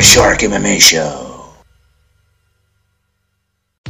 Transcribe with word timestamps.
Mark 0.00 0.06
the 0.06 0.14
Shark 0.14 0.38
MMA 0.38 0.80
Show. 0.80 1.44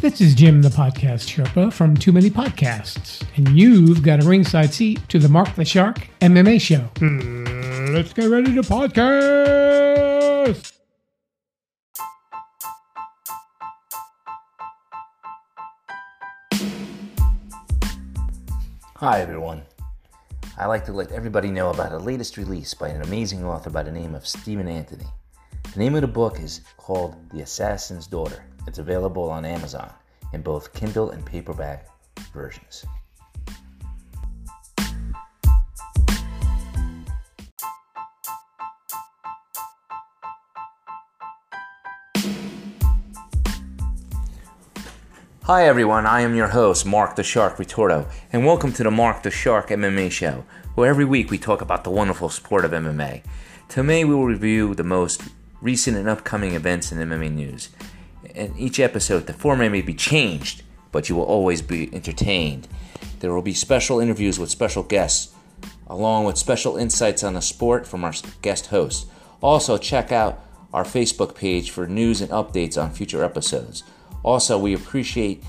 This 0.01 0.21
is 0.21 0.35
Jim, 0.35 0.61
the 0.61 0.69
podcast 0.69 1.29
Sherpa 1.29 1.73
from 1.73 1.97
Too 1.97 2.11
Many 2.11 2.31
Podcasts, 2.31 3.25
and 3.37 3.57
you've 3.57 4.03
got 4.03 4.21
a 4.21 4.27
ringside 4.27 4.75
seat 4.75 5.09
to 5.09 5.21
the 5.21 5.29
Mark 5.29 5.55
the 5.55 5.65
Shark 5.65 6.09
MMA 6.21 6.61
Show. 6.61 6.81
Hmm, 6.99 7.95
let's 7.95 8.13
get 8.13 8.29
ready 8.29 8.53
to 8.57 8.63
podcast. 8.63 10.73
Hi, 18.97 19.21
everyone. 19.21 19.63
I 20.59 20.67
like 20.67 20.85
to 20.87 20.93
let 20.93 21.13
everybody 21.13 21.53
know 21.53 21.71
about 21.71 21.93
a 21.93 21.99
latest 21.99 22.37
release 22.37 22.75
by 22.75 22.89
an 22.89 23.03
amazing 23.03 23.45
author 23.45 23.71
by 23.71 23.85
the 23.85 23.93
name 23.93 24.17
of 24.17 24.27
Stephen 24.27 24.67
Anthony. 24.67 25.07
The 25.63 25.79
name 25.79 25.95
of 25.95 26.01
the 26.01 26.09
book 26.09 26.41
is 26.41 26.63
called 26.77 27.17
The 27.31 27.43
Assassin's 27.43 28.07
Daughter. 28.07 28.45
It's 28.67 28.79
available 28.79 29.31
on 29.31 29.45
Amazon 29.45 29.93
in 30.33 30.43
both 30.43 30.73
Kindle 30.73 31.11
and 31.11 31.25
paperback 31.25 31.87
versions. 32.33 32.85
Hi 45.45 45.67
everyone, 45.67 46.07
I 46.07 46.21
am 46.21 46.37
your 46.37 46.47
host, 46.47 46.87
Mark 46.87 47.17
the 47.17 47.25
Shark 47.25 47.57
Ritordo, 47.57 48.09
and 48.33 48.47
welcome 48.47 48.73
to 48.73 48.85
the 48.85 48.91
Mark 48.93 49.25
the 49.25 49.33
Shark 49.33 49.71
MMA 49.71 50.11
Show, 50.11 50.45
where 50.77 50.89
every 50.89 51.05
week 51.05 51.31
we 51.31 51.39
talk 51.39 51.61
about 51.61 51.83
the 51.83 51.91
wonderful 51.91 52.29
sport 52.29 52.65
of 52.65 52.71
MMA. 52.71 53.23
Today 53.69 54.05
we 54.05 54.15
will 54.15 54.27
review 54.27 54.75
the 54.77 54.85
most 54.85 55.23
recent 55.61 55.97
and 55.97 56.09
upcoming 56.09 56.55
events 56.55 56.93
in 56.93 56.99
MMA 56.99 57.33
news. 57.33 57.71
In 58.35 58.57
each 58.57 58.81
episode, 58.81 59.27
the 59.27 59.33
format 59.33 59.71
may 59.71 59.83
be 59.83 59.95
changed, 59.95 60.63
but 60.93 61.09
you 61.09 61.17
will 61.17 61.25
always 61.25 61.63
be 61.63 61.93
entertained. 61.95 62.69
There 63.21 63.33
will 63.33 63.43
be 63.43 63.55
special 63.55 64.01
interviews 64.01 64.39
with 64.39 64.51
special 64.51 64.83
guests, 64.83 65.35
along 65.87 66.25
with 66.25 66.39
special 66.39 66.77
insights 66.77 67.23
on 67.23 67.35
the 67.35 67.43
sport 67.43 67.87
from 67.87 68.05
our 68.05 68.15
guest 68.43 68.67
hosts. 68.67 69.07
Also, 69.43 69.77
check 69.77 70.13
out 70.13 70.45
our 70.73 70.85
Facebook 70.85 71.35
page 71.35 71.71
for 71.71 71.87
news 71.87 72.21
and 72.21 72.31
updates 72.31 72.81
on 72.81 72.93
future 72.93 73.25
episodes. 73.25 73.83
Also, 74.23 74.59
we 74.59 74.75
appreciate 74.75 75.43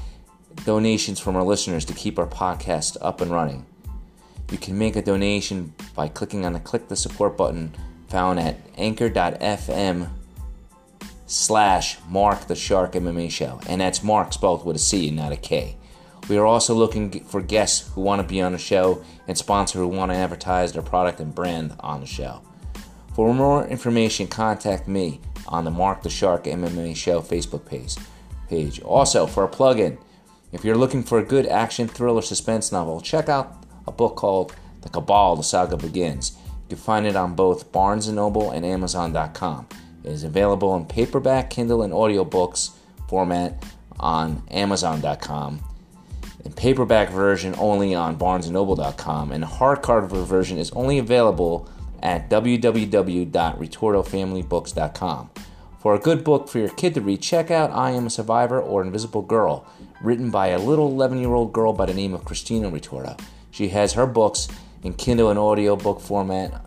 donations 0.65 1.19
from 1.19 1.35
our 1.35 1.43
listeners 1.43 1.85
to 1.85 1.93
keep 1.93 2.17
our 2.17 2.27
podcast 2.27 2.97
up 3.01 3.21
and 3.21 3.31
running. 3.31 3.65
You 4.51 4.57
can 4.57 4.77
make 4.77 4.95
a 4.95 5.01
donation 5.01 5.73
by 5.95 6.09
clicking 6.09 6.45
on 6.45 6.53
the 6.53 6.59
click 6.59 6.87
the 6.87 6.95
support 6.95 7.37
button 7.37 7.73
found 8.11 8.39
at 8.39 8.57
anchor.fm 8.77 10.09
slash 11.25 11.97
Mark 12.09 12.47
the 12.47 12.55
Shark 12.55 12.91
MMA 12.91 13.31
Show. 13.31 13.59
And 13.67 13.79
that's 13.79 14.03
Mark 14.03 14.33
spelled 14.33 14.65
with 14.65 14.75
a 14.75 14.79
C 14.79 15.07
and 15.07 15.17
not 15.17 15.31
a 15.31 15.37
K. 15.37 15.77
We 16.29 16.37
are 16.37 16.45
also 16.45 16.75
looking 16.75 17.23
for 17.23 17.41
guests 17.41 17.89
who 17.93 18.01
want 18.01 18.21
to 18.21 18.27
be 18.27 18.41
on 18.41 18.51
the 18.51 18.57
show 18.57 19.03
and 19.27 19.37
sponsor 19.37 19.79
who 19.79 19.87
want 19.87 20.11
to 20.11 20.17
advertise 20.17 20.73
their 20.73 20.81
product 20.81 21.19
and 21.19 21.33
brand 21.33 21.73
on 21.79 22.01
the 22.01 22.05
show. 22.05 22.41
For 23.15 23.33
more 23.33 23.65
information, 23.67 24.27
contact 24.27 24.87
me 24.87 25.19
on 25.47 25.65
the 25.65 25.71
Mark 25.71 26.03
the 26.03 26.09
Shark 26.09 26.43
MMA 26.43 26.95
Show 26.95 27.21
Facebook 27.21 27.65
page 27.65 27.95
page. 28.47 28.81
Also, 28.81 29.25
for 29.25 29.43
a 29.43 29.47
plug-in, 29.47 29.97
if 30.51 30.65
you're 30.65 30.77
looking 30.77 31.03
for 31.03 31.17
a 31.19 31.23
good 31.23 31.47
action 31.47 31.87
thriller 31.87 32.21
suspense 32.21 32.71
novel, 32.71 32.99
check 33.01 33.29
out 33.29 33.65
a 33.87 33.91
book 33.91 34.15
called 34.15 34.53
The 34.81 34.89
Cabal: 34.89 35.37
The 35.37 35.43
Saga 35.43 35.77
Begins. 35.77 36.37
You 36.71 36.77
can 36.77 36.85
find 36.85 37.05
it 37.05 37.17
on 37.17 37.35
both 37.35 37.73
Barnes 37.73 38.07
& 38.09 38.13
Noble 38.13 38.51
and 38.51 38.65
Amazon.com. 38.65 39.67
It 40.05 40.09
is 40.09 40.23
available 40.23 40.73
in 40.77 40.85
paperback, 40.85 41.49
Kindle, 41.49 41.83
and 41.83 41.91
audiobooks 41.91 42.69
format 43.09 43.61
on 43.99 44.41
Amazon.com. 44.49 45.61
In 46.45 46.53
paperback 46.53 47.09
version 47.09 47.53
only 47.57 47.93
on 47.93 48.17
BarnesandNoble.com, 48.17 49.33
and 49.33 49.43
hardcover 49.43 50.25
version 50.25 50.57
is 50.57 50.71
only 50.71 50.97
available 50.97 51.69
at 52.01 52.29
www.retortofamilybooks.com. 52.29 55.29
For 55.81 55.93
a 55.93 55.99
good 55.99 56.23
book 56.23 56.47
for 56.47 56.59
your 56.59 56.69
kid 56.69 56.93
to 56.93 57.01
read, 57.01 57.21
check 57.21 57.51
out 57.51 57.69
I 57.71 57.91
Am 57.91 58.07
a 58.07 58.09
Survivor 58.09 58.61
or 58.61 58.81
Invisible 58.81 59.23
Girl, 59.23 59.65
written 60.01 60.31
by 60.31 60.47
a 60.47 60.57
little 60.57 60.87
11 60.87 61.19
year 61.19 61.33
old 61.33 61.51
girl 61.51 61.73
by 61.73 61.87
the 61.87 61.93
name 61.93 62.13
of 62.13 62.23
Christina 62.23 62.71
Ritordo. 62.71 63.19
She 63.51 63.67
has 63.67 63.91
her 63.93 64.07
books 64.07 64.47
in 64.83 64.93
Kindle 64.93 65.29
and 65.29 65.39
audiobook 65.39 66.01
format 66.01 66.65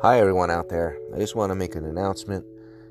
Hi, 0.00 0.20
everyone 0.20 0.48
out 0.48 0.68
there. 0.68 0.96
I 1.12 1.18
just 1.18 1.34
want 1.34 1.50
to 1.50 1.56
make 1.56 1.74
an 1.74 1.84
announcement 1.84 2.46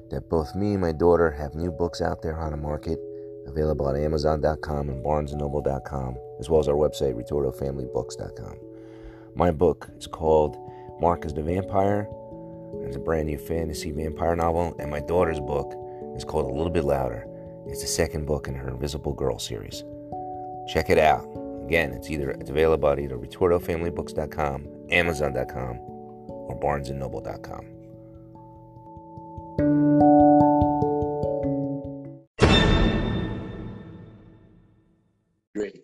that 0.09 0.27
both 0.27 0.53
me 0.55 0.73
and 0.73 0.81
my 0.81 0.91
daughter 0.91 1.31
have 1.31 1.55
new 1.55 1.71
books 1.71 2.01
out 2.01 2.21
there 2.21 2.37
on 2.37 2.51
the 2.51 2.57
market, 2.57 2.99
available 3.45 3.87
at 3.87 3.95
Amazon.com 3.95 4.89
and 4.89 5.05
BarnesandNoble.com, 5.05 6.17
as 6.41 6.49
well 6.49 6.59
as 6.59 6.67
our 6.67 6.75
website, 6.75 7.13
RetortoFamilyBooks.com. 7.13 8.57
My 9.35 9.51
book 9.51 9.87
is 9.97 10.05
called 10.05 10.57
Mark 10.99 11.23
is 11.23 11.33
the 11.33 11.43
Vampire. 11.43 12.09
It's 12.81 12.97
a 12.97 12.99
brand 12.99 13.27
new 13.27 13.37
fantasy 13.37 13.91
vampire 13.91 14.35
novel, 14.35 14.75
and 14.77 14.91
my 14.91 14.99
daughter's 14.99 15.39
book 15.39 15.73
is 16.17 16.25
called 16.25 16.47
A 16.47 16.53
Little 16.53 16.69
Bit 16.69 16.83
Louder. 16.83 17.25
It's 17.67 17.83
the 17.83 17.87
second 17.87 18.25
book 18.25 18.49
in 18.49 18.53
her 18.53 18.67
Invisible 18.67 19.13
Girl 19.13 19.39
series. 19.39 19.85
Check 20.67 20.89
it 20.89 20.97
out. 20.97 21.25
Again, 21.63 21.93
it's 21.93 22.09
either 22.09 22.31
it's 22.31 22.49
available 22.49 22.89
at 22.89 22.99
either 22.99 23.17
RetortoFamilyBooks.com, 23.17 24.67
Amazon.com, 24.91 25.96
or 26.47 26.59
barnesandnoble.com. 26.59 27.77
Great. 35.55 35.83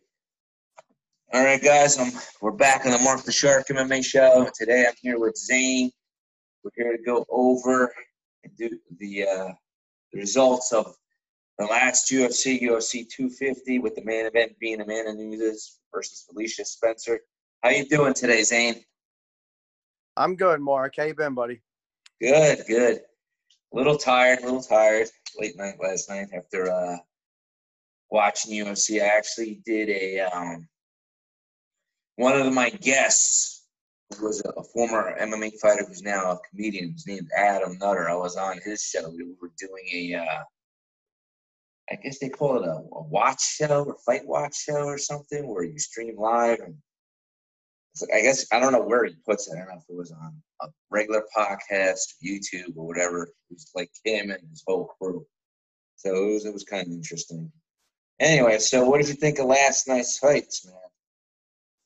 All 1.33 1.43
right, 1.43 1.61
guys, 1.61 1.97
I'm, 1.97 2.11
we're 2.41 2.51
back 2.51 2.85
on 2.85 2.91
the 2.91 2.99
Mark 2.99 3.23
the 3.23 3.31
Shark 3.31 3.67
MMA 3.67 4.05
show. 4.05 4.49
Today 4.53 4.85
I'm 4.87 4.93
here 5.01 5.19
with 5.19 5.35
Zane. 5.35 5.91
We're 6.63 6.71
here 6.75 6.95
to 6.95 7.03
go 7.03 7.25
over 7.29 7.91
and 8.43 8.55
do 8.55 8.69
the, 8.99 9.23
uh, 9.23 9.51
the 10.11 10.19
results 10.19 10.71
of 10.71 10.95
the 11.57 11.65
last 11.65 12.11
UFC, 12.11 12.61
UFC 12.61 13.07
250, 13.09 13.79
with 13.79 13.95
the 13.95 14.03
main 14.03 14.25
event 14.25 14.53
being 14.59 14.81
Amanda 14.81 15.13
Nunes 15.13 15.79
versus 15.93 16.25
Felicia 16.29 16.65
Spencer. 16.65 17.19
How 17.61 17.69
you 17.69 17.85
doing 17.87 18.13
today, 18.13 18.43
Zane? 18.43 18.83
I'm 20.15 20.35
good, 20.35 20.61
Mark. 20.61 20.95
How 20.97 21.03
you 21.03 21.15
been, 21.15 21.33
buddy? 21.33 21.61
Good, 22.21 22.63
good. 22.67 22.97
A 22.97 23.75
little 23.75 23.97
tired, 23.97 24.39
a 24.39 24.45
little 24.45 24.61
tired. 24.61 25.07
Late 25.39 25.57
night 25.57 25.75
last 25.81 26.09
night 26.09 26.27
after 26.35 26.71
uh, 26.71 26.97
watching 28.11 28.53
UFC. 28.53 29.01
I 29.01 29.17
actually 29.17 29.61
did 29.65 29.89
a 29.89 30.19
um, 30.19 30.67
one 32.17 32.39
of 32.39 32.53
my 32.53 32.69
guests 32.69 33.53
was 34.21 34.41
a, 34.45 34.63
former 34.73 35.17
MMA 35.19 35.59
fighter 35.59 35.85
who's 35.87 36.03
now 36.03 36.31
a 36.31 36.39
comedian. 36.49 36.91
His 36.91 37.07
named 37.07 37.29
Adam 37.35 37.77
Nutter. 37.79 38.09
I 38.09 38.15
was 38.15 38.35
on 38.35 38.59
his 38.63 38.83
show. 38.83 39.09
We 39.09 39.23
were 39.41 39.51
doing 39.57 39.85
a, 39.93 40.15
uh, 40.15 40.43
I 41.91 41.95
guess 41.95 42.19
they 42.19 42.29
call 42.29 42.61
it 42.61 42.67
a, 42.67 42.83
a 42.95 43.03
watch 43.03 43.41
show 43.41 43.83
or 43.85 43.97
fight 44.05 44.25
watch 44.25 44.55
show 44.55 44.85
or 44.85 44.97
something, 44.97 45.47
where 45.47 45.63
you 45.63 45.79
stream 45.79 46.15
live 46.17 46.59
and 46.59 46.75
I 48.13 48.21
guess 48.21 48.45
I 48.51 48.59
don't 48.59 48.71
know 48.71 48.81
where 48.81 49.05
he 49.05 49.13
puts 49.25 49.47
it. 49.47 49.53
I 49.55 49.59
don't 49.59 49.67
know 49.67 49.75
if 49.75 49.89
it 49.89 49.95
was 49.95 50.11
on 50.11 50.33
a 50.61 50.67
regular 50.89 51.23
podcast, 51.35 52.15
YouTube, 52.25 52.75
or 52.75 52.87
whatever. 52.87 53.23
It 53.23 53.33
was 53.51 53.69
like 53.75 53.91
him 54.03 54.31
and 54.31 54.39
his 54.49 54.63
whole 54.65 54.91
crew. 54.99 55.25
So 55.95 56.15
it 56.15 56.33
was 56.33 56.45
it 56.45 56.53
was 56.53 56.63
kind 56.63 56.87
of 56.87 56.91
interesting. 56.91 57.51
Anyway, 58.19 58.57
so 58.59 58.87
what 58.87 58.99
did 58.99 59.09
you 59.09 59.15
think 59.15 59.39
of 59.39 59.45
last 59.45 59.87
night's 59.87 60.17
fights, 60.17 60.65
man? 60.65 60.75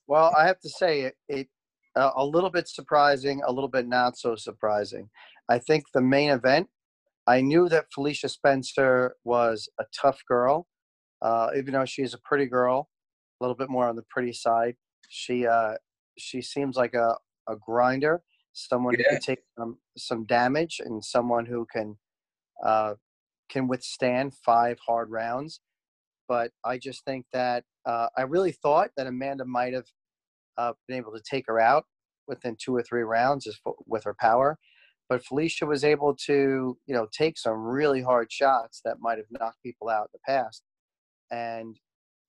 Well, 0.07 0.33
I 0.38 0.48
have 0.48 0.59
to 0.62 0.69
say 0.69 1.01
it, 1.01 1.15
it 1.27 1.48
uh, 1.95 2.12
a 2.15 2.25
little 2.25 2.50
bit 2.50 2.68
surprising, 2.69 3.42
a 3.45 3.51
little 3.51 3.69
bit 3.69 3.88
not 3.88 4.18
so 4.18 4.36
surprising. 4.36 5.10
I 5.50 5.60
think 5.60 5.83
the 5.94 6.01
main 6.01 6.30
event. 6.30 6.68
I 7.27 7.42
knew 7.42 7.68
that 7.68 7.88
Felicia 7.94 8.30
Spencer 8.30 9.15
was 9.25 9.68
a 9.81 9.83
tough 10.01 10.21
girl, 10.25 10.65
uh, 11.21 11.50
even 11.57 11.74
though 11.74 11.83
she's 11.83 12.13
a 12.13 12.19
pretty 12.24 12.45
girl, 12.45 12.88
a 13.42 13.44
little 13.44 13.56
bit 13.56 13.69
more 13.69 13.89
on 13.89 13.98
the 13.98 14.03
pretty 14.10 14.31
side. 14.31 14.75
She 15.10 15.45
uh, 15.45 15.74
she 16.18 16.42
seems 16.42 16.75
like 16.75 16.94
a, 16.94 17.16
a 17.48 17.56
grinder, 17.56 18.22
someone 18.54 18.96
yeah. 18.98 19.06
who 19.10 19.16
can 19.16 19.22
take 19.22 19.40
some, 19.58 19.78
some 19.98 20.25
damage 20.25 20.81
and 20.84 21.04
someone 21.04 21.46
who 21.46 21.66
can 21.72 21.98
uh, 22.64 22.96
can 23.50 23.68
withstand 23.68 24.34
five 24.34 24.78
hard 24.86 25.10
rounds. 25.10 25.62
But 26.28 26.52
I 26.66 26.78
just 26.78 27.06
think 27.06 27.25
that 27.31 27.64
uh, 27.86 28.08
I 28.18 28.24
really 28.24 28.52
thought 28.52 28.90
that 28.98 29.08
Amanda 29.08 29.46
might 29.46 29.74
have 29.74 29.86
uh, 30.58 30.74
been 30.88 30.98
able 30.98 31.14
to 31.14 31.22
take 31.22 31.46
her 31.48 31.60
out 31.60 31.86
within 32.28 32.58
two 32.62 32.75
or 32.75 32.84
three 32.84 33.04
rounds 33.04 33.48
with 33.86 34.04
her 34.04 34.16
power. 34.20 34.58
But 35.08 35.24
Felicia 35.24 35.66
was 35.66 35.86
able 35.86 36.16
to, 36.25 36.78
you 36.86 36.94
know, 36.94 37.08
take 37.18 37.38
some 37.38 37.60
really 37.60 38.02
hard 38.02 38.30
shots 38.30 38.81
that 38.84 38.98
might 39.00 39.18
have 39.18 39.28
knocked 39.31 39.63
people 39.63 39.88
out 39.88 40.10
in 40.13 40.20
the 40.20 40.34
past. 40.34 40.63
And, 41.31 41.78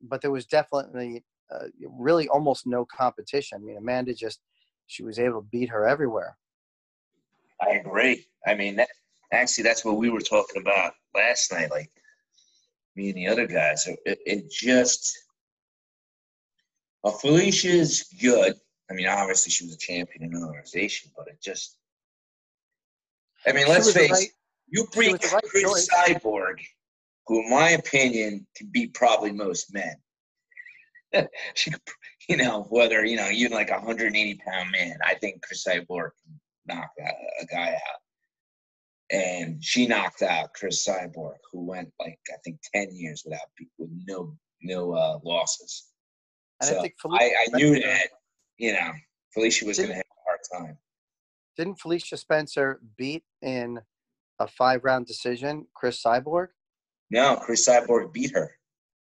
but 0.01 0.23
there 0.23 0.31
was 0.31 0.47
definitely 0.47 1.25
uh, 1.51 1.67
really 1.89 2.29
almost 2.29 2.67
no 2.67 2.85
competition. 2.85 3.59
I 3.61 3.65
mean, 3.65 3.77
Amanda 3.77 4.15
just, 4.15 4.41
she 4.87 5.03
was 5.03 5.19
able 5.19 5.41
to 5.41 5.49
beat 5.51 5.69
her 5.69 5.87
everywhere. 5.87 6.37
I 7.61 7.73
agree. 7.73 8.27
I 8.47 8.55
mean, 8.55 8.77
that, 8.77 8.89
actually, 9.33 9.65
that's 9.65 9.85
what 9.85 9.97
we 9.97 10.11
were 10.11 10.21
talking 10.21 10.63
about 10.63 10.95
last 11.15 11.53
night. 11.53 11.71
Like, 11.71 11.91
me 12.97 13.11
and 13.11 13.19
the 13.19 13.29
other 13.29 13.47
guys. 13.47 13.87
It, 13.87 14.19
it 14.27 14.51
just, 14.51 15.17
well, 17.03 17.13
Felicia's 17.13 18.05
good. 18.21 18.55
I 18.91 18.95
mean, 18.95 19.07
obviously 19.07 19.51
she 19.51 19.65
was 19.65 19.75
a 19.75 19.79
champion 19.79 20.25
in 20.25 20.35
an 20.35 20.43
organization, 20.45 21.11
but 21.17 21.29
it 21.29 21.39
just, 21.43 21.77
I 23.47 23.53
mean, 23.53 23.69
let's 23.69 23.93
face 23.93 24.11
right, 24.11 24.29
you 24.69 24.87
bring 24.93 25.13
right 25.13 25.45
Cris 25.45 25.63
choice. 25.63 25.89
Cyborg, 25.89 26.61
who 27.27 27.45
in 27.45 27.51
my 27.51 27.71
opinion 27.71 28.47
can 28.57 28.69
beat 28.73 28.95
probably 28.95 29.31
most 29.31 29.73
men. 29.73 29.95
she, 31.55 31.73
you 32.29 32.37
know, 32.37 32.67
whether 32.71 33.05
you 33.05 33.17
know 33.17 33.29
even 33.31 33.53
like 33.53 33.71
a 33.71 33.75
180 33.75 34.41
pound 34.47 34.71
man, 34.71 34.97
I 35.05 35.15
think 35.15 35.43
Cris 35.43 35.65
Cyborg 35.65 36.11
can 36.23 36.41
knock 36.67 36.91
a, 37.01 37.43
a 37.43 37.47
guy 37.47 37.73
out 37.73 38.01
and 39.11 39.63
she 39.65 39.87
knocked 39.87 40.23
out 40.23 40.53
Cris 40.55 40.87
Cyborg, 40.87 41.37
who 41.53 41.65
went 41.65 41.91
like 41.99 42.19
I 42.31 42.37
think 42.45 42.59
ten 42.75 42.89
years 42.93 43.23
without 43.25 43.41
with 43.79 43.91
no 44.07 44.37
no 44.63 44.93
uh, 44.93 45.19
losses. 45.25 45.89
And 46.61 46.71
so 46.71 46.79
I, 46.79 46.83
think 46.83 46.95
Felicia 47.01 47.25
I, 47.25 47.47
I 47.47 47.57
knew 47.57 47.81
that 47.81 48.09
you 48.59 48.73
know 48.73 48.91
Felicia 49.33 49.65
was 49.65 49.79
going 49.79 49.91
to 49.91 49.95
have 49.95 50.05
a 50.05 50.27
hard 50.27 50.67
time. 50.67 50.79
Didn't 51.57 51.81
Felicia 51.81 52.17
Spencer 52.17 52.81
beat 52.97 53.25
in 53.43 53.81
a 54.39 54.47
five 54.47 54.85
round 54.85 55.07
decision 55.07 55.67
Cris 55.75 56.03
Cyborg? 56.03 56.49
No, 57.11 57.37
Cris 57.37 57.67
Cyborg 57.67 58.13
beat 58.13 58.33
her. 58.35 58.53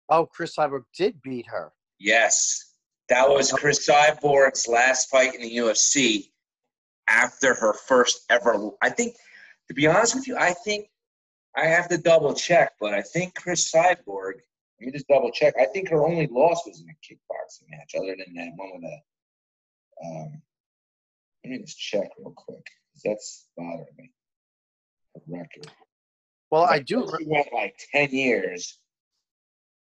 Oh, 0.08 0.26
Cris 0.26 0.56
Cyborg 0.56 0.84
did 0.96 1.20
beat 1.22 1.46
her. 1.48 1.72
Yes, 2.00 2.73
that 3.11 3.29
was 3.29 3.52
Cris 3.52 3.87
Cyborg's 3.87 4.67
last 4.67 5.11
fight 5.11 5.35
in 5.35 5.43
the 5.43 5.56
UFC 5.56 6.31
after 7.08 7.55
her 7.55 7.75
first 7.75 8.25
ever. 8.31 8.70
I 8.81 8.88
think 8.88 9.17
to 9.69 9.75
be 9.75 9.87
honest 9.87 10.14
with 10.14 10.26
you, 10.26 10.37
I 10.37 10.55
think 10.64 10.88
I 11.55 11.67
have 11.67 11.88
to 11.91 11.99
double 11.99 12.32
check, 12.35 12.73
but 12.81 12.94
I 12.94 13.02
think 13.02 13.35
Cris 13.35 13.70
Cyborg. 13.70 14.35
Let 14.81 14.87
me 14.87 14.93
just 14.93 15.08
double 15.08 15.31
check. 15.31 15.52
I 15.61 15.67
think 15.67 15.91
her 15.91 16.02
only 16.06 16.26
loss 16.29 16.67
was 16.67 16.81
in 16.81 16.88
a 16.88 16.97
kickboxing 17.05 17.69
match, 17.70 17.94
other 17.94 18.17
than 18.17 18.35
that 18.35 18.52
one 18.56 18.70
with 18.75 18.85
a. 18.85 20.06
Um, 20.06 20.43
let 21.44 21.50
me 21.50 21.58
just 21.58 21.79
check 21.79 22.08
real 22.19 22.32
quick. 22.35 22.67
That's 23.05 23.47
bothering 23.58 23.87
me. 23.99 24.11
Her 25.14 25.20
record. 25.29 25.70
Well, 26.50 26.64
I, 26.64 26.76
I 26.76 26.79
do. 26.79 27.06
She 27.19 27.26
went 27.26 27.49
like 27.52 27.79
ten 27.93 28.11
years. 28.11 28.79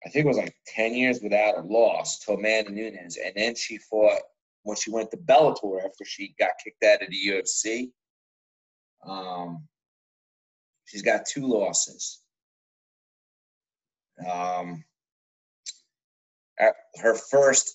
I 0.04 0.08
think 0.08 0.24
it 0.24 0.28
was 0.28 0.38
like 0.38 0.54
ten 0.66 0.94
years 0.94 1.20
without 1.22 1.58
a 1.58 1.62
loss 1.62 2.18
to 2.20 2.32
Amanda 2.32 2.72
Nunes, 2.72 3.16
and 3.16 3.32
then 3.36 3.54
she 3.54 3.78
fought 3.78 4.20
when 4.64 4.76
she 4.76 4.90
went 4.90 5.10
to 5.10 5.16
Bellator 5.16 5.84
after 5.84 6.04
she 6.04 6.34
got 6.38 6.50
kicked 6.62 6.82
out 6.84 7.02
of 7.02 7.08
the 7.08 7.26
UFC. 7.28 7.90
Um, 9.06 9.66
she's 10.86 11.02
got 11.02 11.26
two 11.26 11.46
losses. 11.46 12.20
Um, 14.28 14.84
her 16.96 17.14
first, 17.14 17.74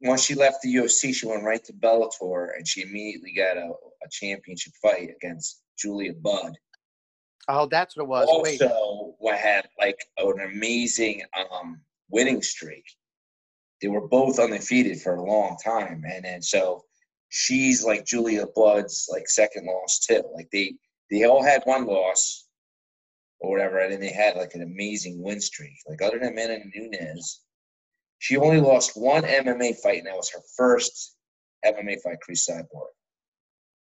once 0.00 0.24
she 0.24 0.34
left 0.34 0.62
the 0.62 0.74
UFC, 0.74 1.14
she 1.14 1.26
went 1.26 1.44
right 1.44 1.62
to 1.64 1.72
Bellator, 1.72 2.48
and 2.56 2.66
she 2.66 2.82
immediately 2.82 3.32
got 3.36 3.56
a, 3.56 3.68
a 3.68 4.08
championship 4.10 4.72
fight 4.82 5.10
against 5.16 5.62
Julia 5.78 6.12
Budd. 6.14 6.54
Oh, 7.48 7.68
that's 7.70 7.96
what 7.96 8.04
it 8.04 8.08
was. 8.08 8.28
Also, 8.28 8.42
Wait. 8.42 8.60
Had 9.34 9.66
like 9.78 9.98
an 10.18 10.40
amazing 10.40 11.22
um, 11.52 11.80
winning 12.10 12.42
streak. 12.42 12.84
They 13.82 13.88
were 13.88 14.08
both 14.08 14.38
undefeated 14.38 15.00
for 15.00 15.16
a 15.16 15.22
long 15.22 15.56
time, 15.62 16.02
and 16.10 16.24
then 16.24 16.42
so 16.42 16.84
she's 17.28 17.84
like 17.84 18.06
Julia 18.06 18.46
Budd's 18.54 19.08
like 19.10 19.28
second 19.28 19.66
loss 19.66 19.98
too. 19.98 20.22
Like 20.34 20.48
they 20.52 20.74
they 21.10 21.24
all 21.24 21.42
had 21.42 21.62
one 21.64 21.86
loss 21.86 22.46
or 23.40 23.50
whatever, 23.50 23.78
and 23.78 23.92
then 23.92 24.00
they 24.00 24.12
had 24.12 24.36
like 24.36 24.54
an 24.54 24.62
amazing 24.62 25.22
win 25.22 25.40
streak. 25.40 25.74
Like 25.88 26.02
other 26.02 26.18
than 26.18 26.32
Amanda 26.32 26.60
Nunes, 26.74 27.42
she 28.18 28.36
only 28.36 28.60
lost 28.60 28.92
one 28.96 29.22
MMA 29.22 29.76
fight, 29.82 29.98
and 29.98 30.06
that 30.06 30.16
was 30.16 30.30
her 30.30 30.40
first 30.56 31.16
MMA 31.64 32.00
fight, 32.02 32.20
Cris 32.22 32.48
Cyborg. 32.48 32.88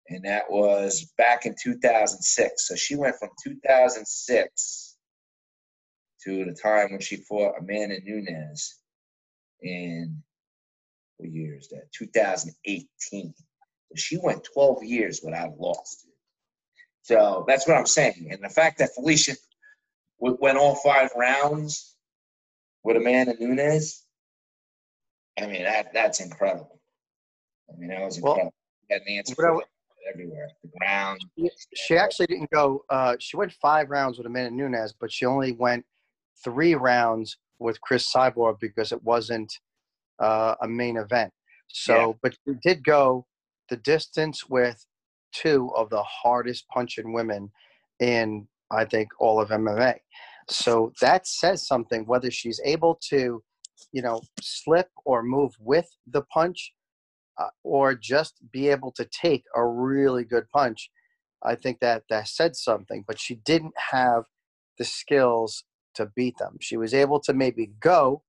And 0.10 0.24
that 0.24 0.50
was 0.50 1.12
back 1.18 1.45
in 1.45 1.54
2006. 1.62 2.68
So 2.68 2.75
she 2.75 2.95
went 2.95 3.18
from 3.18 3.30
2006 3.44 4.87
to 6.28 6.44
the 6.44 6.54
time 6.54 6.92
when 6.92 7.00
she 7.00 7.16
fought 7.16 7.56
Amanda 7.60 7.98
Nunes 8.04 8.80
in 9.62 10.22
what 11.18 11.32
year 11.32 11.58
is 11.58 11.70
that? 11.70 11.92
2018. 11.94 13.34
She 13.96 14.18
went 14.22 14.46
12 14.54 14.84
years 14.84 15.22
without 15.24 15.50
a 15.50 15.62
loss. 15.62 16.06
So 17.04 17.46
that's 17.48 17.66
what 17.68 17.78
I'm 17.78 17.86
saying. 17.86 18.28
And 18.32 18.44
the 18.44 18.50
fact 18.50 18.80
that 18.80 18.94
Felicia 18.94 19.36
went 20.20 20.58
all 20.58 20.76
five 20.76 21.10
rounds 21.16 21.96
with 22.84 22.98
Amanda 22.98 23.34
Nunes, 23.40 24.04
I 25.40 25.46
mean 25.46 25.64
that 25.64 25.94
that's 25.94 26.20
incredible. 26.20 26.82
I 27.72 27.78
mean 27.78 27.90
that 27.90 28.02
was 28.02 28.18
incredible. 28.18 28.52
Well, 28.90 29.00
an 29.00 29.02
answer 29.08 29.36
everywhere. 30.14 30.50
The 30.64 30.70
ground. 30.80 31.22
She 31.76 31.96
actually 31.98 32.28
didn't 32.28 32.50
go. 32.52 32.84
Uh, 32.90 33.16
she 33.19 33.38
went 33.38 33.54
five 33.54 33.90
rounds 33.90 34.18
with 34.18 34.28
Amanda 34.28 34.52
Nunes, 34.52 34.94
but 35.00 35.12
she 35.12 35.26
only 35.26 35.54
went 35.54 35.86
three 36.44 36.76
rounds 36.76 37.38
with 37.60 37.82
Cris 37.82 38.12
Cyborg 38.12 38.60
because 38.60 38.92
it 38.92 39.04
wasn't 39.04 39.52
uh, 40.20 40.56
a 40.62 40.68
main 40.68 40.98
event. 40.98 41.32
So, 41.68 41.96
yeah. 41.96 42.14
but 42.22 42.38
she 42.46 42.54
did 42.64 42.84
go 42.84 43.26
the 43.70 43.78
distance 43.78 44.48
with 44.48 44.86
two 45.34 45.72
of 45.76 45.90
the 45.90 46.04
hardest 46.04 46.68
punching 46.70 47.14
women 47.14 47.52
in, 48.00 48.48
I 48.72 48.86
think, 48.86 49.10
all 49.20 49.42
of 49.42 49.50
MMA. 49.50 49.96
So 50.50 50.94
that 51.02 51.28
says 51.28 51.68
something, 51.68 52.06
whether 52.06 52.32
she's 52.32 52.62
able 52.64 53.00
to, 53.10 53.44
you 53.92 54.02
know, 54.02 54.22
slip 54.42 54.90
or 55.06 55.22
move 55.22 55.54
with 55.60 55.90
the 56.08 56.22
punch 56.22 56.74
uh, 57.38 57.50
or 57.64 57.94
just 57.94 58.36
be 58.52 58.70
able 58.70 58.92
to 58.94 59.06
take 59.06 59.44
a 59.56 59.66
really 59.66 60.24
good 60.24 60.50
punch. 60.50 60.90
I 61.44 61.56
think 61.56 61.80
that 61.82 62.04
that 62.10 62.28
said 62.30 62.56
something, 62.56 63.04
but 63.06 63.20
she 63.20 63.36
didn't 63.36 63.76
have 63.92 64.24
the 64.80 64.86
skills 64.86 65.64
to 65.97 66.11
beat 66.16 66.37
them. 66.37 66.57
She 66.61 66.77
was 66.77 66.94
able 66.94 67.19
to 67.21 67.33
maybe 67.33 67.71
go, 67.80 68.23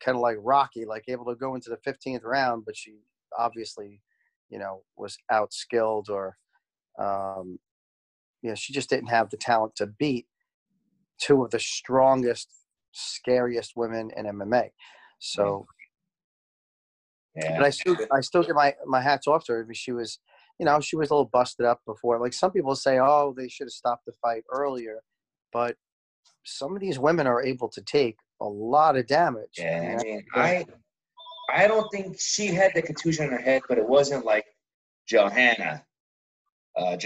kind 0.00 0.16
of 0.16 0.22
like 0.22 0.36
Rocky, 0.40 0.84
like 0.84 1.04
able 1.08 1.24
to 1.26 1.34
go 1.34 1.54
into 1.54 1.70
the 1.70 1.90
15th 1.90 2.24
round, 2.24 2.64
but 2.64 2.76
she 2.76 2.98
obviously, 3.36 4.00
you 4.48 4.58
know, 4.58 4.82
was 4.96 5.16
outskilled 5.32 6.08
or, 6.08 6.36
um, 6.98 7.58
you 8.42 8.50
know, 8.50 8.54
she 8.54 8.72
just 8.72 8.90
didn't 8.90 9.08
have 9.08 9.30
the 9.30 9.36
talent 9.36 9.74
to 9.76 9.86
beat 9.86 10.26
two 11.20 11.42
of 11.42 11.50
the 11.50 11.58
strongest, 11.58 12.48
scariest 12.92 13.72
women 13.76 14.10
in 14.16 14.26
MMA. 14.26 14.70
So, 15.18 15.66
yeah. 17.36 17.58
but 17.58 17.66
I 17.66 17.70
still, 17.70 17.96
I 18.12 18.20
still 18.20 18.42
get 18.42 18.54
my 18.54 18.74
my 18.86 19.00
hats 19.00 19.26
off 19.26 19.44
to 19.46 19.52
her. 19.52 19.64
Because 19.64 19.78
she 19.78 19.92
was, 19.92 20.20
you 20.60 20.66
know, 20.66 20.80
she 20.80 20.96
was 20.96 21.10
a 21.10 21.14
little 21.14 21.30
busted 21.32 21.66
up 21.66 21.80
before. 21.86 22.20
Like 22.20 22.32
some 22.32 22.52
people 22.52 22.74
say, 22.76 22.98
oh, 23.00 23.34
they 23.36 23.48
should 23.48 23.66
have 23.66 23.72
stopped 23.72 24.06
the 24.06 24.12
fight 24.22 24.44
earlier, 24.52 25.02
but 25.52 25.76
some 26.44 26.74
of 26.74 26.80
these 26.80 26.98
women 26.98 27.26
are 27.26 27.42
able 27.42 27.68
to 27.68 27.82
take 27.82 28.18
a 28.40 28.46
lot 28.46 28.96
of 28.96 29.06
damage. 29.06 29.58
Yeah, 29.58 29.98
I 29.98 30.02
mean, 30.02 30.24
I 30.34 30.64
I 31.52 31.66
don't 31.66 31.90
think 31.90 32.16
she 32.18 32.48
had 32.48 32.72
the 32.74 32.82
contusion 32.82 33.26
in 33.26 33.32
her 33.32 33.38
head, 33.38 33.62
but 33.68 33.78
it 33.78 33.88
wasn't 33.88 34.24
like 34.24 34.46
Joanna 35.06 35.84
uh, 36.78 36.96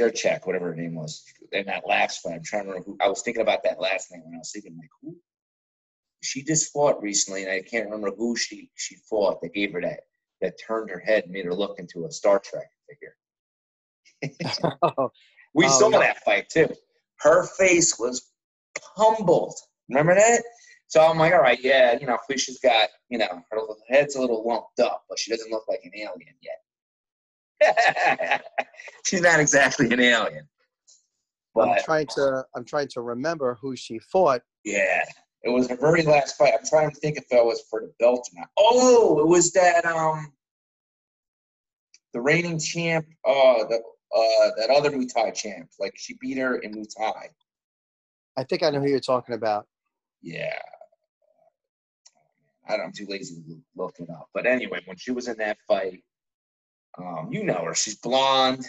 whatever 0.45 0.67
her 0.67 0.75
name 0.75 0.95
was, 0.95 1.25
in 1.53 1.67
that 1.67 1.87
last 1.87 2.21
fight. 2.21 2.35
I'm 2.35 2.43
trying 2.45 2.65
to 2.65 2.69
remember 2.71 2.91
who. 2.91 2.99
I 3.01 3.09
was 3.09 3.23
thinking 3.23 3.43
about 3.43 3.63
that 3.65 3.81
last 3.81 4.13
night 4.13 4.21
when 4.25 4.35
I 4.35 4.39
was 4.39 4.51
thinking, 4.53 4.77
like, 4.77 4.91
who? 5.01 5.17
She 6.23 6.43
just 6.43 6.73
fought 6.73 7.03
recently, 7.03 7.43
and 7.43 7.51
I 7.51 7.63
can't 7.63 7.87
remember 7.87 8.15
who 8.15 8.37
she 8.37 8.71
she 8.77 8.97
fought 9.09 9.41
that 9.43 9.55
gave 9.55 9.73
her 9.73 9.81
that 9.81 10.01
that 10.41 10.59
turned 10.65 10.91
her 10.91 11.01
head 11.01 11.25
and 11.25 11.33
made 11.33 11.47
her 11.47 11.55
look 11.55 11.79
into 11.79 12.05
a 12.05 12.13
Star 12.13 12.39
Trek 12.39 12.69
figure. 12.89 13.17
we 15.55 15.67
oh, 15.67 15.69
saw 15.69 15.89
yeah. 15.89 15.99
that 15.99 16.23
fight 16.25 16.49
too. 16.49 16.69
Her 17.21 17.45
face 17.45 17.99
was 17.99 18.32
humbled. 18.97 19.55
Remember 19.89 20.15
that? 20.15 20.43
So 20.87 21.01
I'm 21.01 21.19
like, 21.19 21.33
all 21.33 21.41
right, 21.41 21.59
yeah, 21.63 21.99
you 21.99 22.07
know, 22.07 22.19
Felicia's 22.27 22.61
got, 22.63 22.91
you 23.09 23.19
know, 23.19 23.43
her 23.51 23.59
head's 23.89 24.17
a 24.17 24.21
little 24.21 24.47
lumped 24.47 24.79
up, 24.79 25.05
but 25.09 25.19
she 25.19 25.31
doesn't 25.31 25.51
look 25.51 25.65
like 25.69 25.81
an 25.85 25.93
alien 25.97 26.35
yet. 26.43 26.59
She's 29.07 29.23
not 29.23 29.41
exactly 29.41 29.91
an 29.91 30.01
alien. 30.01 30.47
I'm 31.61 31.77
trying 31.85 32.07
to 32.15 32.45
I'm 32.55 32.65
trying 32.65 32.89
to 32.89 33.03
remember 33.03 33.59
who 33.61 33.77
she 33.77 33.99
fought. 33.99 34.43
yeah, 34.65 35.03
it 35.43 35.51
was 35.51 35.69
her 35.69 35.77
very 35.77 36.03
last 36.03 36.37
fight. 36.37 36.55
I'm 36.59 36.67
trying 36.67 36.91
to 36.91 36.97
think 36.97 37.17
if 37.17 37.29
that 37.29 37.45
was 37.45 37.63
for 37.69 37.81
the 37.81 37.93
belt 37.99 38.29
or 38.35 38.41
not. 38.41 38.49
Oh, 38.57 39.21
it 39.21 39.27
was 39.27 39.53
that 39.53 39.85
um 39.85 40.33
the 42.15 42.21
reigning 42.21 42.59
champ, 42.59 43.07
uh 43.27 43.65
the 43.69 43.81
uh 44.15 44.51
that 44.59 44.71
other 44.71 44.91
Muay 44.91 45.13
Thai 45.13 45.31
champ. 45.31 45.69
Like 45.79 45.95
she 45.97 46.17
beat 46.21 46.39
her 46.39 46.57
in 46.57 46.75
Muay 46.75 46.87
Thai. 46.97 47.29
I 48.37 48.45
think 48.45 48.63
I 48.63 48.71
know 48.71 48.81
who 48.81 48.89
you're 48.89 49.01
talking 49.01 49.35
about. 49.35 49.67
Yeah. 50.23 50.59
I 52.69 52.77
don't, 52.77 52.87
I'm 52.87 52.93
too 52.93 53.07
lazy 53.09 53.37
to 53.43 53.61
look 53.77 53.97
it 53.99 54.09
up. 54.11 54.29
But 54.33 54.47
anyway, 54.47 54.81
when 54.87 54.97
she 54.97 55.11
was 55.11 55.29
in 55.29 55.37
that 55.39 55.59
fight, 55.67 56.03
um, 56.99 57.29
you 57.31 57.45
know 57.45 57.65
her. 57.65 57.75
She's 57.75 57.97
blonde. 57.97 58.67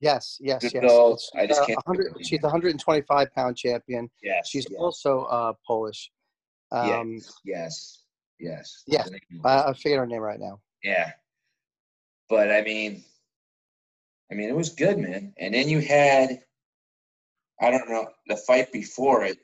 Yes, 0.00 0.38
yes, 0.40 0.62
yes. 0.62 0.72
It's, 0.74 1.30
I 1.36 1.46
just 1.46 1.66
can't 1.66 1.78
100 1.84 2.02
think 2.02 2.16
of 2.16 2.20
her 2.20 2.24
she's 2.24 2.40
the 2.40 2.46
125 2.46 3.34
pound 3.34 3.56
champion. 3.56 4.10
Yes. 4.22 4.48
She's 4.48 4.66
yes, 4.70 4.78
also 4.80 5.24
uh, 5.24 5.52
Polish. 5.66 6.10
Um, 6.72 7.20
yes. 7.44 8.04
Yes. 8.38 8.82
Yeah, 8.86 9.02
The 9.02 9.10
name 9.10 9.20
I, 9.44 9.64
I 9.64 9.72
figured 9.74 9.98
her 9.98 10.06
name 10.06 10.22
right 10.22 10.40
now. 10.40 10.60
Yeah. 10.82 11.12
But 12.30 12.50
I 12.50 12.62
mean, 12.62 13.04
I 14.30 14.34
mean, 14.34 14.48
it 14.48 14.56
was 14.56 14.70
good, 14.70 14.98
man. 14.98 15.34
And 15.38 15.52
then 15.52 15.68
you 15.68 15.80
had, 15.80 16.40
I 17.60 17.70
don't 17.70 17.88
know, 17.88 18.08
the 18.26 18.36
fight 18.36 18.72
before 18.72 19.24
it, 19.24 19.38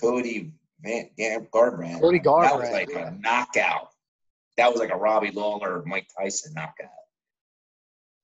Cody 0.00 0.52
Van 0.82 1.08
Garbrandt. 1.52 2.00
Cody 2.00 2.18
That 2.18 2.58
was 2.58 2.70
like 2.70 2.90
yeah. 2.90 3.08
a 3.08 3.10
knockout. 3.12 3.88
That 4.56 4.70
was 4.70 4.80
like 4.80 4.90
a 4.90 4.96
Robbie 4.96 5.30
Lawler, 5.30 5.82
Mike 5.86 6.08
Tyson 6.18 6.54
knockout. 6.54 6.88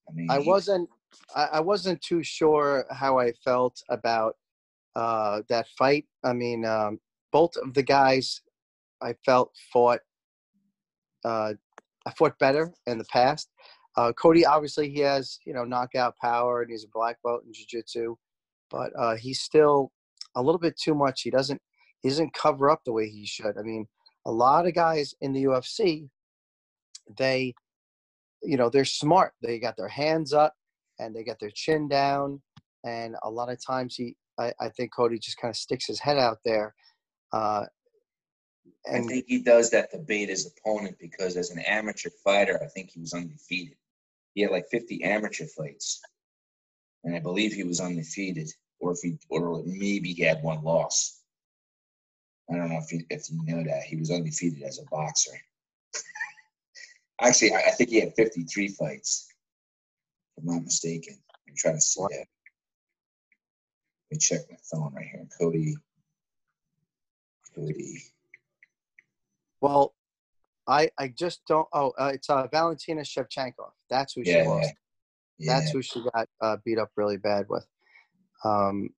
I 0.09 0.12
mean, 0.12 0.31
I 0.31 0.39
wasn't 0.39 0.89
I, 1.35 1.45
I 1.55 1.61
wasn't 1.61 2.01
too 2.01 2.23
sure 2.23 2.87
how 2.91 3.19
I 3.19 3.33
felt 3.45 3.83
about 3.91 4.37
uh, 4.97 5.43
that 5.49 5.67
fight. 5.79 6.07
I 6.25 6.33
mean, 6.33 6.65
um, 6.65 6.99
both 7.33 7.57
of 7.57 7.75
the 7.75 7.83
guys 7.83 8.41
I 9.01 9.15
felt 9.25 9.53
fought 9.73 10.01
uh, 11.25 11.55
I 12.07 12.11
fought 12.12 12.39
better 12.39 12.73
in 12.87 12.99
the 12.99 13.05
past. 13.05 13.49
Uh, 13.97 14.12
Cody 14.12 14.47
obviously 14.47 14.91
he 14.91 15.01
has 15.01 15.39
you 15.47 15.53
know 15.53 15.65
knockout 15.65 16.17
power 16.17 16.62
and 16.62 16.71
he's 16.71 16.85
a 16.85 16.89
black 16.93 17.19
belt 17.23 17.43
in 17.47 17.53
jiu-jitsu, 17.53 18.17
but 18.73 18.91
uh, 18.99 19.17
he's 19.17 19.41
still 19.41 19.93
a 20.35 20.43
little 20.43 20.59
bit 20.59 20.76
too 20.76 20.95
much. 20.95 21.23
He 21.23 21.31
doesn't 21.31 21.61
he 22.00 22.09
doesn't 22.09 22.35
cover 22.35 22.71
up 22.71 22.81
the 22.85 22.93
way 22.93 23.09
he 23.09 23.26
should. 23.26 23.57
I 23.57 23.62
mean, 23.62 23.87
a 24.26 24.33
lot 24.33 24.67
of 24.67 24.75
guys 24.75 25.14
in 25.21 25.33
the 25.33 25.45
UFC, 25.45 26.09
they 27.17 27.55
you 28.43 28.57
know 28.57 28.71
they're 28.71 28.85
smart. 28.85 29.33
They 29.43 29.59
got 29.61 29.76
their 29.76 29.88
hands 29.88 30.33
up 30.33 30.55
and 30.99 31.14
they 31.14 31.25
got 31.25 31.38
their 31.38 31.52
chin 31.55 31.88
down. 31.88 32.41
And 32.85 33.17
a 33.23 33.31
lot 33.31 33.50
of 33.50 33.64
times 33.64 33.95
he, 33.95 34.17
I, 34.38 34.52
I 34.61 34.69
think 34.71 34.93
Cody 34.93 35.19
just 35.19 35.38
kind 35.38 35.50
of 35.50 35.57
sticks 35.57 35.87
his 35.87 36.00
head 36.00 36.19
out 36.19 36.38
there. 36.45 36.75
Uh, 37.33 37.67
I 38.91 39.00
think 39.00 39.25
he 39.29 39.43
does 39.43 39.71
that 39.71 39.91
to 39.93 39.99
bait 39.99 40.29
his 40.29 40.52
opponent 40.52 40.97
because 41.00 41.37
as 41.37 41.50
an 41.50 41.61
amateur 41.61 42.11
fighter, 42.25 42.61
I 42.62 42.67
think 42.67 42.91
he 42.91 43.00
was 43.00 43.14
undefeated. 43.14 43.76
He 44.35 44.43
had 44.43 44.50
like 44.50 44.67
50 44.71 45.05
amateur 45.05 45.47
fights, 45.47 46.00
and 47.05 47.14
I 47.14 47.21
believe 47.21 47.52
he 47.52 47.64
was 47.64 47.81
undefeated, 47.81 48.50
or 48.83 48.93
if 48.93 48.99
he, 49.03 49.17
or 49.31 49.62
maybe 49.65 50.12
he 50.12 50.25
had 50.25 50.43
one 50.43 50.62
loss. 50.62 51.21
I 52.51 52.57
don't 52.57 52.69
know 52.69 52.81
if 52.83 52.93
you 52.93 53.05
if 53.09 53.31
you 53.31 53.41
know 53.45 53.62
that 53.65 53.85
he 53.85 53.97
was 53.97 54.11
undefeated 54.11 54.62
as 54.65 54.79
a 54.79 54.85
boxer. 54.91 55.39
Actually, 57.23 57.55
I, 57.55 57.61
I 57.69 57.71
think 57.71 57.91
he 57.91 58.01
had 58.01 58.15
53 58.17 58.69
fights, 58.69 59.29
if 60.37 60.43
I'm 60.43 60.53
not 60.53 60.65
mistaken. 60.65 61.17
I'm 61.49 61.55
trying 61.57 61.77
to 61.77 61.81
see 61.81 62.03
that. 62.03 62.27
Let 64.11 64.11
me 64.11 64.19
check 64.19 64.41
my 64.51 64.57
phone 64.71 64.93
right 64.95 65.07
here. 65.07 65.27
Cody. 65.41 65.77
Cody. 67.55 68.03
well, 69.61 69.95
I, 70.67 70.91
I 70.99 71.09
just 71.09 71.43
don't. 71.47 71.69
Oh, 71.73 71.93
uh, 71.99 72.11
it's 72.15 72.29
uh, 72.29 72.49
Valentina 72.49 73.03
Shevchenko. 73.03 73.71
That's 73.89 74.15
who 74.15 74.25
she 74.25 74.33
Yeah, 74.33 74.49
lost. 74.49 74.75
yeah. 75.39 75.55
That's 75.55 75.71
who 75.71 75.83
she 75.83 76.03
got 76.12 76.29
uh, 76.41 76.57
beat 76.65 76.79
up 76.79 76.91
really 76.97 77.17
bad 77.17 77.47
with. 77.49 77.67
Um, 78.44 78.90